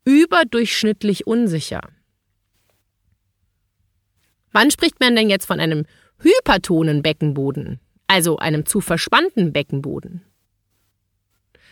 überdurchschnittlich 0.05 1.27
unsicher. 1.27 1.81
Wann 4.53 4.71
spricht 4.71 5.01
man 5.01 5.13
denn 5.13 5.29
jetzt 5.29 5.45
von 5.45 5.59
einem 5.59 5.85
hypertonen 6.19 7.03
Beckenboden, 7.03 7.81
also 8.07 8.37
einem 8.37 8.65
zu 8.65 8.79
verspannten 8.79 9.51
Beckenboden? 9.51 10.23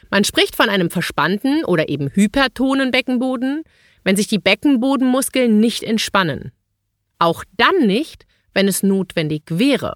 Man 0.09 0.23
spricht 0.23 0.55
von 0.55 0.69
einem 0.69 0.89
verspannten 0.89 1.65
oder 1.65 1.89
eben 1.89 2.09
hypertonen 2.13 2.91
Beckenboden, 2.91 3.63
wenn 4.03 4.15
sich 4.15 4.27
die 4.27 4.39
Beckenbodenmuskeln 4.39 5.59
nicht 5.59 5.83
entspannen. 5.83 6.51
Auch 7.19 7.43
dann 7.57 7.87
nicht, 7.87 8.25
wenn 8.53 8.67
es 8.67 8.83
notwendig 8.83 9.43
wäre. 9.47 9.95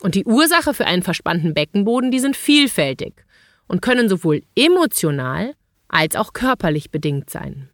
Und 0.00 0.14
die 0.14 0.24
Ursache 0.24 0.74
für 0.74 0.86
einen 0.86 1.02
verspannten 1.02 1.54
Beckenboden, 1.54 2.10
die 2.10 2.20
sind 2.20 2.36
vielfältig 2.36 3.24
und 3.66 3.82
können 3.82 4.08
sowohl 4.08 4.42
emotional 4.54 5.54
als 5.88 6.16
auch 6.16 6.32
körperlich 6.32 6.90
bedingt 6.90 7.30
sein. 7.30 7.70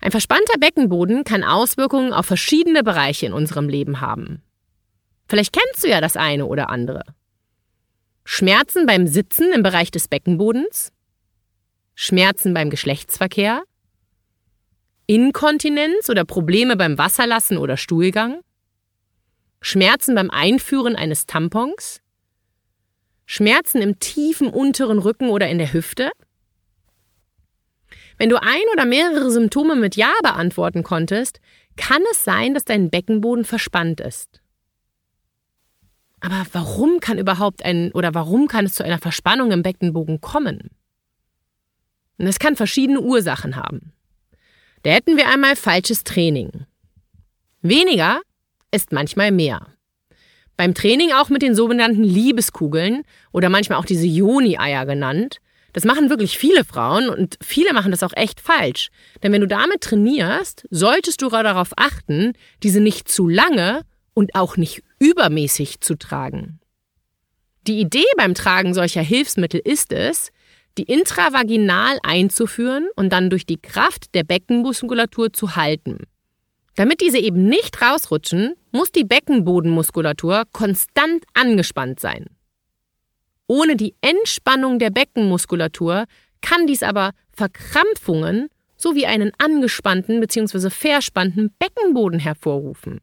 Ein 0.00 0.10
verspannter 0.10 0.58
Beckenboden 0.58 1.24
kann 1.24 1.42
Auswirkungen 1.42 2.12
auf 2.12 2.26
verschiedene 2.26 2.82
Bereiche 2.82 3.26
in 3.26 3.32
unserem 3.32 3.68
Leben 3.68 4.00
haben. 4.00 4.42
Vielleicht 5.28 5.52
kennst 5.52 5.82
du 5.82 5.88
ja 5.88 6.00
das 6.00 6.16
eine 6.16 6.46
oder 6.46 6.70
andere. 6.70 7.02
Schmerzen 8.28 8.86
beim 8.86 9.06
Sitzen 9.06 9.52
im 9.52 9.62
Bereich 9.62 9.92
des 9.92 10.08
Beckenbodens, 10.08 10.92
Schmerzen 11.94 12.52
beim 12.54 12.70
Geschlechtsverkehr, 12.70 13.62
Inkontinenz 15.06 16.10
oder 16.10 16.24
Probleme 16.24 16.76
beim 16.76 16.98
Wasserlassen 16.98 17.56
oder 17.56 17.76
Stuhlgang, 17.76 18.40
Schmerzen 19.60 20.16
beim 20.16 20.28
Einführen 20.30 20.96
eines 20.96 21.26
Tampons, 21.26 22.02
Schmerzen 23.26 23.80
im 23.80 24.00
tiefen 24.00 24.48
unteren 24.48 24.98
Rücken 24.98 25.28
oder 25.28 25.48
in 25.48 25.58
der 25.58 25.72
Hüfte. 25.72 26.10
Wenn 28.18 28.28
du 28.28 28.42
ein 28.42 28.64
oder 28.72 28.86
mehrere 28.86 29.30
Symptome 29.30 29.76
mit 29.76 29.94
Ja 29.94 30.12
beantworten 30.24 30.82
konntest, 30.82 31.38
kann 31.76 32.02
es 32.10 32.24
sein, 32.24 32.54
dass 32.54 32.64
dein 32.64 32.90
Beckenboden 32.90 33.44
verspannt 33.44 34.00
ist. 34.00 34.40
Aber 36.26 36.44
warum 36.50 36.98
kann 36.98 37.18
überhaupt 37.18 37.64
ein 37.64 37.92
oder 37.92 38.12
warum 38.12 38.48
kann 38.48 38.66
es 38.66 38.74
zu 38.74 38.84
einer 38.84 38.98
Verspannung 38.98 39.52
im 39.52 39.62
Beckenbogen 39.62 40.20
kommen? 40.20 40.70
Und 42.18 42.26
es 42.26 42.40
kann 42.40 42.56
verschiedene 42.56 43.00
Ursachen 43.00 43.54
haben. 43.54 43.92
Da 44.82 44.90
hätten 44.90 45.16
wir 45.16 45.28
einmal 45.28 45.54
falsches 45.54 46.02
Training. 46.02 46.66
Weniger 47.62 48.22
ist 48.72 48.90
manchmal 48.90 49.30
mehr. 49.30 49.68
Beim 50.56 50.74
Training 50.74 51.12
auch 51.12 51.28
mit 51.28 51.42
den 51.42 51.54
sogenannten 51.54 52.02
Liebeskugeln 52.02 53.04
oder 53.30 53.48
manchmal 53.48 53.78
auch 53.78 53.84
diese 53.84 54.08
Joni-Eier 54.08 54.84
genannt. 54.84 55.38
Das 55.74 55.84
machen 55.84 56.10
wirklich 56.10 56.38
viele 56.38 56.64
Frauen 56.64 57.08
und 57.08 57.38
viele 57.40 57.72
machen 57.72 57.92
das 57.92 58.02
auch 58.02 58.16
echt 58.16 58.40
falsch. 58.40 58.88
Denn 59.22 59.30
wenn 59.30 59.42
du 59.42 59.46
damit 59.46 59.80
trainierst, 59.80 60.66
solltest 60.70 61.22
du 61.22 61.28
darauf 61.28 61.68
achten, 61.76 62.32
diese 62.64 62.80
nicht 62.80 63.08
zu 63.08 63.28
lange 63.28 63.82
und 64.16 64.34
auch 64.34 64.56
nicht 64.56 64.82
übermäßig 64.98 65.80
zu 65.80 65.94
tragen. 65.94 66.58
Die 67.66 67.80
Idee 67.80 68.06
beim 68.16 68.34
Tragen 68.34 68.72
solcher 68.72 69.02
Hilfsmittel 69.02 69.60
ist 69.62 69.92
es, 69.92 70.30
die 70.78 70.84
intravaginal 70.84 71.98
einzuführen 72.02 72.88
und 72.96 73.12
dann 73.12 73.28
durch 73.28 73.44
die 73.44 73.60
Kraft 73.60 74.14
der 74.14 74.24
Beckenmuskulatur 74.24 75.32
zu 75.32 75.54
halten. 75.54 75.98
Damit 76.76 77.00
diese 77.02 77.18
eben 77.18 77.46
nicht 77.46 77.80
rausrutschen, 77.80 78.54
muss 78.72 78.90
die 78.90 79.04
Beckenbodenmuskulatur 79.04 80.44
konstant 80.52 81.24
angespannt 81.34 82.00
sein. 82.00 82.26
Ohne 83.46 83.76
die 83.76 83.94
Entspannung 84.00 84.78
der 84.78 84.90
Beckenmuskulatur 84.90 86.04
kann 86.40 86.66
dies 86.66 86.82
aber 86.82 87.12
Verkrampfungen 87.32 88.48
sowie 88.76 89.06
einen 89.06 89.32
angespannten 89.38 90.20
bzw. 90.20 90.70
verspannten 90.70 91.54
Beckenboden 91.58 92.18
hervorrufen. 92.18 93.00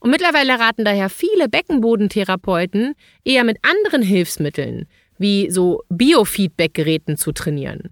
Und 0.00 0.10
mittlerweile 0.10 0.58
raten 0.58 0.84
daher 0.84 1.10
viele 1.10 1.48
Beckenbodentherapeuten 1.48 2.94
eher 3.24 3.44
mit 3.44 3.58
anderen 3.62 4.02
Hilfsmitteln, 4.02 4.86
wie 5.18 5.50
so 5.50 5.82
Biofeedback-Geräten 5.90 7.16
zu 7.16 7.32
trainieren. 7.32 7.90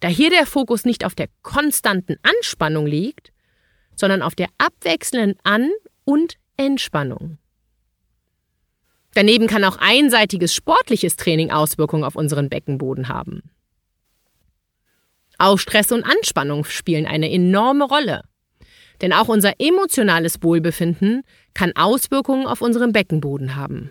Da 0.00 0.08
hier 0.08 0.30
der 0.30 0.46
Fokus 0.46 0.86
nicht 0.86 1.04
auf 1.04 1.14
der 1.14 1.28
konstanten 1.42 2.16
Anspannung 2.22 2.86
liegt, 2.86 3.32
sondern 3.94 4.22
auf 4.22 4.34
der 4.34 4.48
abwechselnden 4.56 5.38
An- 5.44 5.70
und 6.04 6.36
Entspannung. 6.56 7.36
Daneben 9.14 9.46
kann 9.46 9.64
auch 9.64 9.76
einseitiges 9.78 10.54
sportliches 10.54 11.16
Training 11.16 11.50
Auswirkungen 11.50 12.04
auf 12.04 12.16
unseren 12.16 12.48
Beckenboden 12.48 13.08
haben. 13.08 13.42
Auch 15.36 15.58
Stress 15.58 15.92
und 15.92 16.04
Anspannung 16.04 16.64
spielen 16.64 17.06
eine 17.06 17.30
enorme 17.30 17.84
Rolle. 17.84 18.22
Denn 19.00 19.12
auch 19.12 19.28
unser 19.28 19.54
emotionales 19.58 20.42
Wohlbefinden 20.42 21.22
kann 21.54 21.74
Auswirkungen 21.74 22.46
auf 22.46 22.60
unseren 22.60 22.92
Beckenboden 22.92 23.56
haben. 23.56 23.90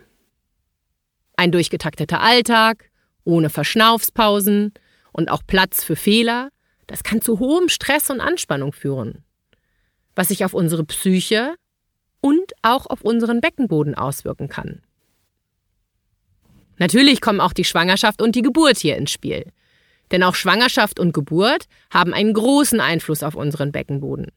Ein 1.35 1.51
durchgetakteter 1.51 2.21
Alltag, 2.21 2.91
ohne 3.23 3.49
Verschnaufspausen 3.49 4.73
und 5.11 5.29
auch 5.29 5.41
Platz 5.45 5.83
für 5.83 5.95
Fehler, 5.95 6.49
das 6.87 7.03
kann 7.03 7.21
zu 7.21 7.39
hohem 7.39 7.69
Stress 7.69 8.09
und 8.09 8.19
Anspannung 8.19 8.73
führen, 8.73 9.23
was 10.15 10.29
sich 10.29 10.43
auf 10.43 10.53
unsere 10.53 10.83
Psyche 10.83 11.55
und 12.21 12.53
auch 12.61 12.85
auf 12.85 13.01
unseren 13.01 13.41
Beckenboden 13.41 13.95
auswirken 13.95 14.49
kann. 14.49 14.81
Natürlich 16.77 17.21
kommen 17.21 17.41
auch 17.41 17.53
die 17.53 17.65
Schwangerschaft 17.65 18.21
und 18.21 18.35
die 18.35 18.41
Geburt 18.41 18.77
hier 18.77 18.97
ins 18.97 19.11
Spiel. 19.11 19.51
Denn 20.11 20.23
auch 20.23 20.33
Schwangerschaft 20.33 20.99
und 20.99 21.13
Geburt 21.13 21.65
haben 21.93 22.13
einen 22.13 22.33
großen 22.33 22.79
Einfluss 22.79 23.21
auf 23.21 23.35
unseren 23.35 23.71
Beckenboden. 23.71 24.31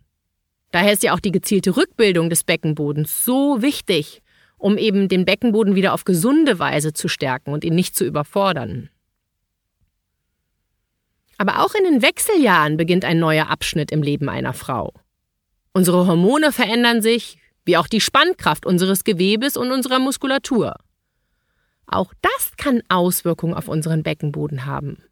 Daher 0.73 0.95
ist 0.95 1.03
ja 1.03 1.15
auch 1.15 1.21
die 1.21 1.33
gezielte 1.33 1.77
Rückbildung 1.77 2.31
des 2.31 2.45
Beckenbodens 2.45 3.25
so 3.25 3.63
wichtig, 3.63 4.23
um 4.57 4.79
eben 4.79 5.09
den 5.09 5.25
Beckenboden 5.25 5.75
wieder 5.75 5.93
auf 5.93 6.05
gesunde 6.05 6.59
Weise 6.59 6.93
zu 6.93 7.09
stärken 7.09 7.53
und 7.53 7.63
ihn 7.63 7.75
nicht 7.75 7.95
zu 7.95 8.05
überfordern. 8.05 8.89
Aber 11.37 11.61
auch 11.61 11.75
in 11.75 11.85
den 11.85 12.03
Wechseljahren 12.03 12.77
beginnt 12.77 13.05
ein 13.05 13.19
neuer 13.19 13.51
Abschnitt 13.51 13.93
im 13.93 14.03
Leben 14.03 14.29
einer 14.29 14.55
Frau. 14.55 14.93
Unsere 15.73 16.07
Hormone 16.07 16.53
verändern 16.53 17.03
sich, 17.03 17.39
wie 17.65 17.77
auch 17.77 17.87
die 17.87 18.01
Spannkraft 18.01 18.65
unseres 18.65 19.05
Gewebes 19.05 19.57
und 19.57 19.73
unserer 19.73 19.99
Muskulatur. 19.99 20.75
Auch 21.87 22.15
das 22.23 22.53
kann 22.57 22.83
Auswirkungen 22.89 23.55
auf 23.55 23.69
unseren 23.69 24.03
Beckenboden 24.03 24.65
haben. 24.65 25.03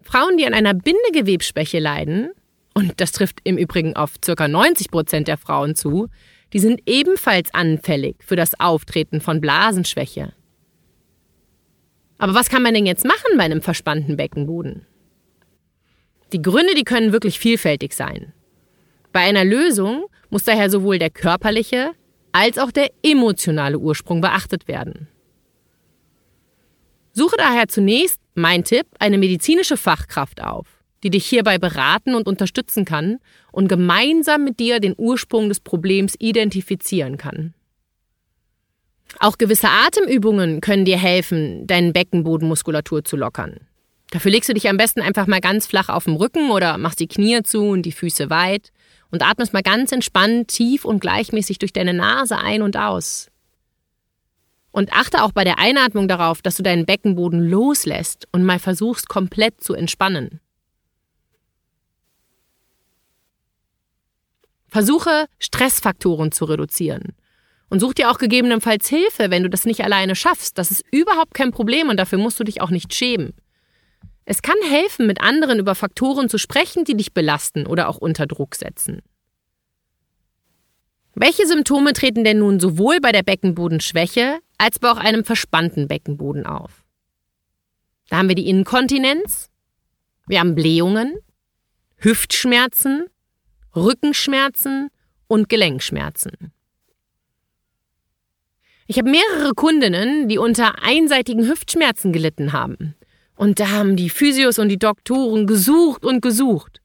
Frauen, 0.00 0.36
die 0.36 0.46
an 0.46 0.54
einer 0.54 0.74
Bindegewebsschwäche 0.74 1.78
leiden, 1.78 2.30
und 2.76 3.00
das 3.00 3.12
trifft 3.12 3.40
im 3.44 3.56
Übrigen 3.56 3.96
auf 3.96 4.20
ca. 4.20 4.46
90 4.46 4.90
Prozent 4.90 5.28
der 5.28 5.38
Frauen 5.38 5.74
zu, 5.74 6.08
die 6.52 6.58
sind 6.58 6.82
ebenfalls 6.84 7.54
anfällig 7.54 8.16
für 8.20 8.36
das 8.36 8.60
Auftreten 8.60 9.22
von 9.22 9.40
Blasenschwäche. 9.40 10.34
Aber 12.18 12.34
was 12.34 12.50
kann 12.50 12.62
man 12.62 12.74
denn 12.74 12.84
jetzt 12.84 13.06
machen 13.06 13.38
bei 13.38 13.44
einem 13.44 13.62
verspannten 13.62 14.18
Beckenboden? 14.18 14.84
Die 16.34 16.42
Gründe, 16.42 16.74
die 16.74 16.84
können 16.84 17.12
wirklich 17.12 17.38
vielfältig 17.38 17.94
sein. 17.94 18.34
Bei 19.10 19.20
einer 19.20 19.46
Lösung 19.46 20.04
muss 20.28 20.44
daher 20.44 20.68
sowohl 20.68 20.98
der 20.98 21.08
körperliche 21.08 21.92
als 22.32 22.58
auch 22.58 22.72
der 22.72 22.90
emotionale 23.02 23.78
Ursprung 23.78 24.20
beachtet 24.20 24.68
werden. 24.68 25.08
Suche 27.14 27.36
daher 27.38 27.68
zunächst, 27.68 28.20
mein 28.34 28.64
Tipp, 28.64 28.86
eine 28.98 29.16
medizinische 29.16 29.78
Fachkraft 29.78 30.42
auf, 30.42 30.75
die 31.06 31.10
dich 31.10 31.26
hierbei 31.26 31.56
beraten 31.56 32.16
und 32.16 32.26
unterstützen 32.26 32.84
kann 32.84 33.18
und 33.52 33.68
gemeinsam 33.68 34.42
mit 34.42 34.58
dir 34.58 34.80
den 34.80 34.92
Ursprung 34.96 35.48
des 35.48 35.60
Problems 35.60 36.16
identifizieren 36.18 37.16
kann. 37.16 37.54
Auch 39.20 39.38
gewisse 39.38 39.68
Atemübungen 39.68 40.60
können 40.60 40.84
dir 40.84 40.98
helfen, 40.98 41.64
deine 41.68 41.92
Beckenbodenmuskulatur 41.92 43.04
zu 43.04 43.16
lockern. 43.16 43.60
Dafür 44.10 44.32
legst 44.32 44.48
du 44.48 44.54
dich 44.54 44.68
am 44.68 44.78
besten 44.78 45.00
einfach 45.00 45.28
mal 45.28 45.40
ganz 45.40 45.68
flach 45.68 45.90
auf 45.90 46.04
dem 46.04 46.16
Rücken 46.16 46.50
oder 46.50 46.76
machst 46.76 46.98
die 46.98 47.06
Knie 47.06 47.40
zu 47.44 47.62
und 47.62 47.82
die 47.82 47.92
Füße 47.92 48.28
weit 48.28 48.72
und 49.12 49.22
atmest 49.22 49.52
mal 49.52 49.62
ganz 49.62 49.92
entspannt, 49.92 50.48
tief 50.48 50.84
und 50.84 50.98
gleichmäßig 50.98 51.58
durch 51.58 51.72
deine 51.72 51.94
Nase 51.94 52.36
ein 52.36 52.62
und 52.62 52.76
aus. 52.76 53.30
Und 54.72 54.92
achte 54.92 55.22
auch 55.22 55.30
bei 55.30 55.44
der 55.44 55.60
Einatmung 55.60 56.08
darauf, 56.08 56.42
dass 56.42 56.56
du 56.56 56.64
deinen 56.64 56.84
Beckenboden 56.84 57.48
loslässt 57.48 58.26
und 58.32 58.42
mal 58.42 58.58
versuchst, 58.58 59.08
komplett 59.08 59.62
zu 59.62 59.74
entspannen. 59.74 60.40
Versuche, 64.76 65.24
Stressfaktoren 65.38 66.32
zu 66.32 66.44
reduzieren. 66.44 67.14
Und 67.70 67.80
such 67.80 67.94
dir 67.94 68.10
auch 68.10 68.18
gegebenenfalls 68.18 68.86
Hilfe, 68.90 69.30
wenn 69.30 69.42
du 69.42 69.48
das 69.48 69.64
nicht 69.64 69.82
alleine 69.82 70.14
schaffst. 70.14 70.58
Das 70.58 70.70
ist 70.70 70.84
überhaupt 70.90 71.32
kein 71.32 71.50
Problem 71.50 71.88
und 71.88 71.96
dafür 71.96 72.18
musst 72.18 72.38
du 72.38 72.44
dich 72.44 72.60
auch 72.60 72.68
nicht 72.68 72.92
schämen. 72.92 73.32
Es 74.26 74.42
kann 74.42 74.58
helfen, 74.68 75.06
mit 75.06 75.22
anderen 75.22 75.58
über 75.60 75.74
Faktoren 75.74 76.28
zu 76.28 76.36
sprechen, 76.36 76.84
die 76.84 76.94
dich 76.94 77.14
belasten 77.14 77.66
oder 77.66 77.88
auch 77.88 77.96
unter 77.96 78.26
Druck 78.26 78.54
setzen. 78.54 79.00
Welche 81.14 81.46
Symptome 81.46 81.94
treten 81.94 82.22
denn 82.22 82.40
nun 82.40 82.60
sowohl 82.60 83.00
bei 83.00 83.12
der 83.12 83.22
Beckenbodenschwäche 83.22 84.40
als 84.58 84.78
bei 84.78 84.90
auch 84.90 84.98
einem 84.98 85.24
verspannten 85.24 85.88
Beckenboden 85.88 86.44
auf? 86.44 86.84
Da 88.10 88.18
haben 88.18 88.28
wir 88.28 88.36
die 88.36 88.50
Inkontinenz, 88.50 89.48
wir 90.26 90.38
haben 90.38 90.54
Blähungen, 90.54 91.16
Hüftschmerzen, 91.96 93.06
Rückenschmerzen 93.76 94.88
und 95.28 95.48
Gelenkschmerzen. 95.48 96.52
Ich 98.86 98.98
habe 98.98 99.10
mehrere 99.10 99.52
Kundinnen, 99.54 100.28
die 100.28 100.38
unter 100.38 100.82
einseitigen 100.82 101.48
Hüftschmerzen 101.48 102.12
gelitten 102.12 102.52
haben. 102.52 102.94
Und 103.34 103.60
da 103.60 103.70
haben 103.70 103.96
die 103.96 104.10
Physios 104.10 104.58
und 104.58 104.68
die 104.68 104.78
Doktoren 104.78 105.46
gesucht 105.46 106.04
und 106.04 106.22
gesucht. 106.22 106.80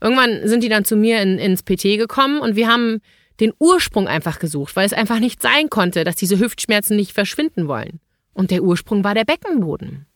Irgendwann 0.00 0.48
sind 0.48 0.64
die 0.64 0.68
dann 0.68 0.84
zu 0.84 0.96
mir 0.96 1.22
in, 1.22 1.38
ins 1.38 1.62
PT 1.62 1.98
gekommen 1.98 2.40
und 2.40 2.56
wir 2.56 2.68
haben 2.68 3.00
den 3.38 3.52
Ursprung 3.58 4.08
einfach 4.08 4.38
gesucht, 4.38 4.74
weil 4.76 4.86
es 4.86 4.92
einfach 4.92 5.20
nicht 5.20 5.40
sein 5.40 5.70
konnte, 5.70 6.04
dass 6.04 6.16
diese 6.16 6.38
Hüftschmerzen 6.38 6.96
nicht 6.96 7.12
verschwinden 7.12 7.68
wollen. 7.68 8.00
Und 8.34 8.50
der 8.50 8.62
Ursprung 8.62 9.04
war 9.04 9.14
der 9.14 9.24
Beckenboden. 9.24 10.06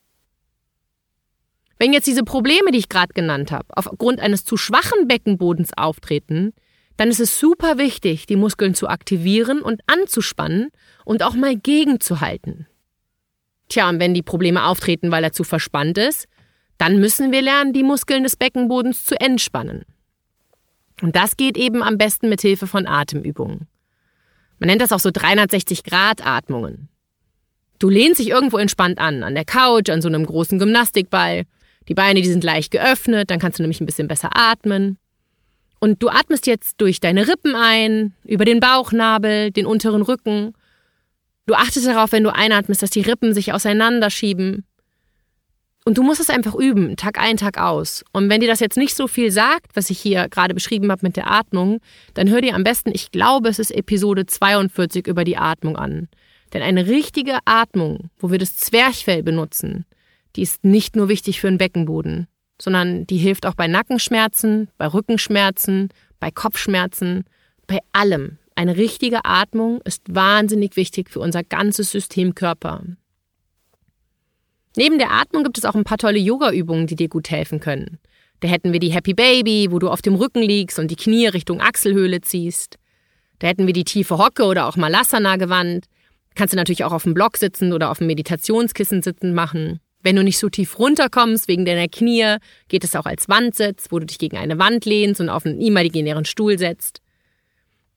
Wenn 1.78 1.92
jetzt 1.92 2.06
diese 2.06 2.24
Probleme, 2.24 2.70
die 2.72 2.78
ich 2.78 2.88
gerade 2.88 3.12
genannt 3.12 3.52
habe, 3.52 3.66
aufgrund 3.76 4.20
eines 4.20 4.44
zu 4.44 4.56
schwachen 4.56 5.08
Beckenbodens 5.08 5.72
auftreten, 5.76 6.52
dann 6.96 7.08
ist 7.08 7.20
es 7.20 7.38
super 7.38 7.76
wichtig, 7.76 8.26
die 8.26 8.36
Muskeln 8.36 8.74
zu 8.74 8.88
aktivieren 8.88 9.60
und 9.60 9.82
anzuspannen 9.86 10.70
und 11.04 11.22
auch 11.22 11.34
mal 11.34 11.54
gegenzuhalten. 11.56 12.66
Tja, 13.68 13.88
und 13.88 14.00
wenn 14.00 14.14
die 14.14 14.22
Probleme 14.22 14.64
auftreten, 14.64 15.10
weil 15.10 15.24
er 15.24 15.32
zu 15.32 15.44
verspannt 15.44 15.98
ist, 15.98 16.26
dann 16.78 16.98
müssen 16.98 17.32
wir 17.32 17.42
lernen, 17.42 17.72
die 17.72 17.82
Muskeln 17.82 18.22
des 18.22 18.36
Beckenbodens 18.36 19.04
zu 19.04 19.20
entspannen. 19.20 19.84
Und 21.02 21.16
das 21.16 21.36
geht 21.36 21.56
eben 21.58 21.82
am 21.82 21.98
besten 21.98 22.28
mit 22.28 22.40
Hilfe 22.40 22.66
von 22.66 22.86
Atemübungen. 22.86 23.66
Man 24.58 24.68
nennt 24.68 24.80
das 24.80 24.92
auch 24.92 25.00
so 25.00 25.10
360-Grad-Atmungen. 25.10 26.88
Du 27.78 27.90
lehnst 27.90 28.20
dich 28.20 28.30
irgendwo 28.30 28.56
entspannt 28.56 28.98
an, 28.98 29.22
an 29.22 29.34
der 29.34 29.44
Couch, 29.44 29.90
an 29.90 30.00
so 30.00 30.08
einem 30.08 30.24
großen 30.24 30.58
Gymnastikball. 30.58 31.44
Die 31.88 31.94
Beine, 31.94 32.20
die 32.20 32.28
sind 32.28 32.44
leicht 32.44 32.70
geöffnet, 32.70 33.30
dann 33.30 33.38
kannst 33.38 33.58
du 33.58 33.62
nämlich 33.62 33.80
ein 33.80 33.86
bisschen 33.86 34.08
besser 34.08 34.30
atmen. 34.34 34.98
Und 35.78 36.02
du 36.02 36.08
atmest 36.08 36.46
jetzt 36.46 36.80
durch 36.80 37.00
deine 37.00 37.28
Rippen 37.28 37.54
ein, 37.54 38.14
über 38.24 38.44
den 38.44 38.60
Bauchnabel, 38.60 39.50
den 39.50 39.66
unteren 39.66 40.02
Rücken 40.02 40.54
Du 41.46 41.54
achtest 41.54 41.86
darauf, 41.86 42.10
wenn 42.10 42.24
du 42.24 42.34
einatmest, 42.34 42.82
dass 42.82 42.90
die 42.90 43.02
Rippen 43.02 43.32
sich 43.32 43.52
auseinanderschieben. 43.52 44.64
Und 45.84 45.98
du 45.98 46.02
musst 46.02 46.20
es 46.20 46.30
einfach 46.30 46.56
üben, 46.56 46.96
Tag 46.96 47.20
ein, 47.20 47.36
Tag 47.36 47.58
aus. 47.58 48.04
Und 48.12 48.28
wenn 48.28 48.40
dir 48.40 48.48
das 48.48 48.58
jetzt 48.58 48.76
nicht 48.76 48.96
so 48.96 49.06
viel 49.06 49.30
sagt, 49.30 49.76
was 49.76 49.88
ich 49.88 50.00
hier 50.00 50.28
gerade 50.28 50.52
beschrieben 50.52 50.90
habe 50.90 51.06
mit 51.06 51.16
der 51.16 51.30
Atmung, 51.30 51.80
dann 52.14 52.28
hör 52.28 52.40
dir 52.40 52.56
am 52.56 52.64
besten, 52.64 52.90
ich 52.92 53.12
glaube, 53.12 53.48
es 53.48 53.60
ist 53.60 53.70
Episode 53.70 54.26
42 54.26 55.06
über 55.06 55.22
die 55.22 55.36
Atmung 55.36 55.76
an. 55.76 56.08
Denn 56.52 56.62
eine 56.62 56.88
richtige 56.88 57.38
Atmung, 57.44 58.10
wo 58.18 58.32
wir 58.32 58.38
das 58.38 58.56
Zwerchfell 58.56 59.22
benutzen, 59.22 59.86
die 60.36 60.42
ist 60.42 60.64
nicht 60.64 60.96
nur 60.96 61.08
wichtig 61.08 61.40
für 61.40 61.48
den 61.48 61.58
Beckenboden, 61.58 62.28
sondern 62.60 63.06
die 63.06 63.16
hilft 63.16 63.46
auch 63.46 63.54
bei 63.54 63.66
Nackenschmerzen, 63.66 64.68
bei 64.78 64.86
Rückenschmerzen, 64.86 65.88
bei 66.20 66.30
Kopfschmerzen, 66.30 67.24
bei 67.66 67.80
allem. 67.92 68.38
Eine 68.54 68.76
richtige 68.76 69.24
Atmung 69.24 69.80
ist 69.82 70.02
wahnsinnig 70.08 70.76
wichtig 70.76 71.10
für 71.10 71.20
unser 71.20 71.42
ganzes 71.42 71.90
System 71.90 72.34
Körper. 72.34 72.82
Neben 74.76 74.98
der 74.98 75.10
Atmung 75.10 75.42
gibt 75.42 75.58
es 75.58 75.64
auch 75.64 75.74
ein 75.74 75.84
paar 75.84 75.98
tolle 75.98 76.18
Yoga-Übungen, 76.18 76.86
die 76.86 76.96
dir 76.96 77.08
gut 77.08 77.30
helfen 77.30 77.60
können. 77.60 77.98
Da 78.40 78.48
hätten 78.48 78.72
wir 78.72 78.80
die 78.80 78.92
Happy 78.92 79.14
Baby, 79.14 79.68
wo 79.70 79.78
du 79.78 79.88
auf 79.88 80.02
dem 80.02 80.14
Rücken 80.14 80.42
liegst 80.42 80.78
und 80.78 80.90
die 80.90 80.96
Knie 80.96 81.26
Richtung 81.26 81.60
Achselhöhle 81.60 82.20
ziehst. 82.20 82.78
Da 83.38 83.48
hätten 83.48 83.66
wir 83.66 83.72
die 83.72 83.84
tiefe 83.84 84.18
Hocke 84.18 84.44
oder 84.44 84.66
auch 84.66 84.76
Malasana 84.76 85.36
gewandt. 85.36 85.86
Kannst 86.34 86.52
du 86.52 86.56
natürlich 86.56 86.84
auch 86.84 86.92
auf 86.92 87.04
dem 87.04 87.14
Block 87.14 87.38
sitzen 87.38 87.72
oder 87.72 87.90
auf 87.90 87.98
dem 87.98 88.06
Meditationskissen 88.06 89.02
sitzen 89.02 89.32
machen. 89.32 89.80
Wenn 90.06 90.14
du 90.14 90.22
nicht 90.22 90.38
so 90.38 90.48
tief 90.48 90.78
runterkommst 90.78 91.48
wegen 91.48 91.64
deiner 91.64 91.88
Knie, 91.88 92.36
geht 92.68 92.84
es 92.84 92.94
auch 92.94 93.06
als 93.06 93.28
Wandsitz, 93.28 93.86
wo 93.90 93.98
du 93.98 94.06
dich 94.06 94.20
gegen 94.20 94.36
eine 94.36 94.56
Wand 94.56 94.84
lehnst 94.84 95.20
und 95.20 95.28
auf 95.28 95.44
einen 95.44 95.60
imaginären 95.60 96.24
Stuhl 96.24 96.60
setzt. 96.60 97.02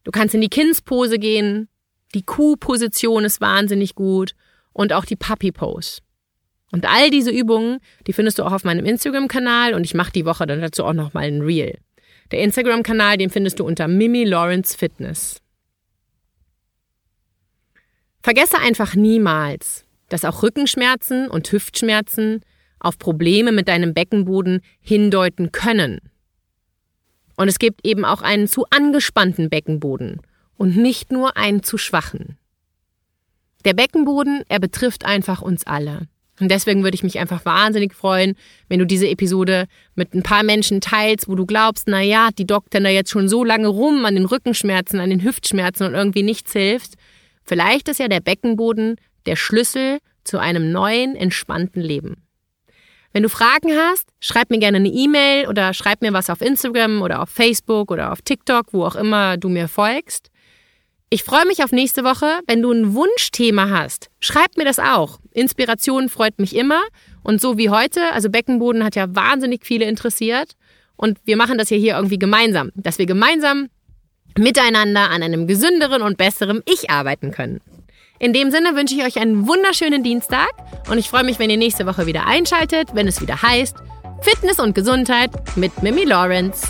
Du 0.05 0.09
kannst 0.09 0.33
in 0.33 0.41
die 0.41 0.49
Kindspose 0.49 1.19
gehen. 1.19 1.69
Die 2.15 2.23
Kuhposition 2.23 3.25
ist 3.25 3.41
wahnsinnig 3.41 3.93
gut. 3.93 4.33
Und 4.73 4.91
auch 4.91 5.05
die 5.05 5.17
Puppy 5.17 5.51
Pose. 5.51 6.01
Und 6.71 6.89
all 6.89 7.11
diese 7.11 7.29
Übungen, 7.29 7.77
die 8.07 8.13
findest 8.13 8.39
du 8.39 8.43
auch 8.43 8.53
auf 8.53 8.63
meinem 8.63 8.85
Instagram-Kanal 8.85 9.75
und 9.75 9.83
ich 9.83 9.93
mache 9.93 10.11
die 10.11 10.25
Woche 10.25 10.47
dann 10.47 10.61
dazu 10.61 10.85
auch 10.85 10.93
nochmal 10.93 11.25
ein 11.25 11.43
Reel. 11.43 11.77
Der 12.31 12.39
Instagram-Kanal, 12.39 13.17
den 13.17 13.29
findest 13.29 13.59
du 13.59 13.65
unter 13.65 13.87
Mimi 13.87 14.23
Lawrence 14.23 14.75
Fitness. 14.75 15.43
Vergesse 18.23 18.57
einfach 18.57 18.95
niemals, 18.95 19.85
dass 20.09 20.25
auch 20.25 20.43
Rückenschmerzen 20.43 21.29
und 21.29 21.51
Hüftschmerzen 21.51 22.41
auf 22.79 22.97
Probleme 22.97 23.51
mit 23.51 23.67
deinem 23.67 23.93
Beckenboden 23.93 24.61
hindeuten 24.81 25.51
können. 25.51 25.99
Und 27.35 27.47
es 27.47 27.59
gibt 27.59 27.85
eben 27.87 28.03
auch 28.03 28.21
einen 28.21 28.47
zu 28.47 28.65
angespannten 28.69 29.49
Beckenboden 29.49 30.21
und 30.57 30.75
nicht 30.75 31.11
nur 31.11 31.37
einen 31.37 31.63
zu 31.63 31.77
schwachen. 31.77 32.37
Der 33.65 33.73
Beckenboden, 33.73 34.43
er 34.49 34.59
betrifft 34.59 35.05
einfach 35.05 35.41
uns 35.41 35.65
alle. 35.65 36.07
Und 36.39 36.49
deswegen 36.49 36.83
würde 36.83 36.95
ich 36.95 37.03
mich 37.03 37.19
einfach 37.19 37.43
wahnsinnig 37.45 37.93
freuen, 37.93 38.35
wenn 38.69 38.79
du 38.79 38.85
diese 38.85 39.09
Episode 39.09 39.67
mit 39.95 40.13
ein 40.13 40.23
paar 40.23 40.43
Menschen 40.43 40.79
teilst, 40.79 41.27
wo 41.27 41.35
du 41.35 41.45
glaubst, 41.45 41.87
na 41.87 42.01
ja, 42.01 42.29
die 42.37 42.47
doktern 42.47 42.85
da 42.85 42.89
jetzt 42.89 43.11
schon 43.11 43.27
so 43.27 43.43
lange 43.43 43.67
rum 43.67 44.05
an 44.05 44.15
den 44.15 44.25
Rückenschmerzen, 44.25 44.99
an 44.99 45.09
den 45.09 45.23
Hüftschmerzen 45.23 45.87
und 45.87 45.93
irgendwie 45.95 46.23
nichts 46.23 46.53
hilft. 46.53 46.93
Vielleicht 47.43 47.89
ist 47.89 47.99
ja 47.99 48.07
der 48.07 48.21
Beckenboden 48.21 48.95
der 49.29 49.35
Schlüssel 49.35 49.99
zu 50.23 50.39
einem 50.39 50.71
neuen, 50.71 51.15
entspannten 51.15 51.83
Leben. 51.83 52.23
Wenn 53.13 53.23
du 53.23 53.29
Fragen 53.29 53.71
hast, 53.75 54.09
schreib 54.19 54.49
mir 54.49 54.57
gerne 54.57 54.77
eine 54.77 54.89
E-Mail 54.89 55.47
oder 55.47 55.73
schreib 55.73 56.01
mir 56.01 56.13
was 56.13 56.31
auf 56.31 56.41
Instagram 56.41 57.03
oder 57.03 57.21
auf 57.21 57.29
Facebook 57.29 57.91
oder 57.91 58.11
auf 58.11 58.23
TikTok, 58.23 58.73
wo 58.73 58.83
auch 58.83 58.95
immer 58.95 59.37
du 59.37 59.49
mir 59.49 59.67
folgst. 59.67 60.31
Ich 61.11 61.23
freue 61.23 61.45
mich 61.45 61.63
auf 61.63 61.71
nächste 61.71 62.03
Woche. 62.03 62.39
Wenn 62.47 62.61
du 62.61 62.71
ein 62.71 62.93
Wunschthema 62.93 63.69
hast, 63.69 64.09
schreib 64.19 64.57
mir 64.57 64.65
das 64.65 64.79
auch. 64.79 65.19
Inspiration 65.31 66.09
freut 66.09 66.39
mich 66.39 66.55
immer. 66.55 66.81
Und 67.23 67.39
so 67.39 67.57
wie 67.57 67.69
heute, 67.69 68.11
also 68.13 68.29
Beckenboden 68.29 68.83
hat 68.83 68.95
ja 68.95 69.15
wahnsinnig 69.15 69.63
viele 69.63 69.85
interessiert. 69.85 70.53
Und 70.95 71.19
wir 71.25 71.37
machen 71.37 71.57
das 71.57 71.69
ja 71.69 71.77
hier 71.77 71.95
irgendwie 71.95 72.19
gemeinsam, 72.19 72.71
dass 72.75 72.97
wir 72.97 73.05
gemeinsam 73.05 73.69
miteinander 74.37 75.09
an 75.09 75.23
einem 75.23 75.47
gesünderen 75.47 76.01
und 76.01 76.17
besseren 76.17 76.61
Ich 76.65 76.89
arbeiten 76.89 77.31
können. 77.31 77.61
In 78.21 78.33
dem 78.33 78.51
Sinne 78.51 78.75
wünsche 78.75 78.95
ich 78.95 79.05
euch 79.05 79.17
einen 79.17 79.47
wunderschönen 79.47 80.03
Dienstag 80.03 80.49
und 80.89 80.97
ich 80.97 81.09
freue 81.09 81.23
mich, 81.23 81.39
wenn 81.39 81.49
ihr 81.49 81.55
nächste 81.55 81.85
Woche 81.85 82.05
wieder 82.05 82.27
einschaltet, 82.27 82.89
wenn 82.93 83.07
es 83.07 83.21
wieder 83.21 83.41
heißt 83.41 83.77
Fitness 84.21 84.59
und 84.59 84.75
Gesundheit 84.75 85.31
mit 85.55 85.81
Mimi 85.81 86.03
Lawrence. 86.03 86.67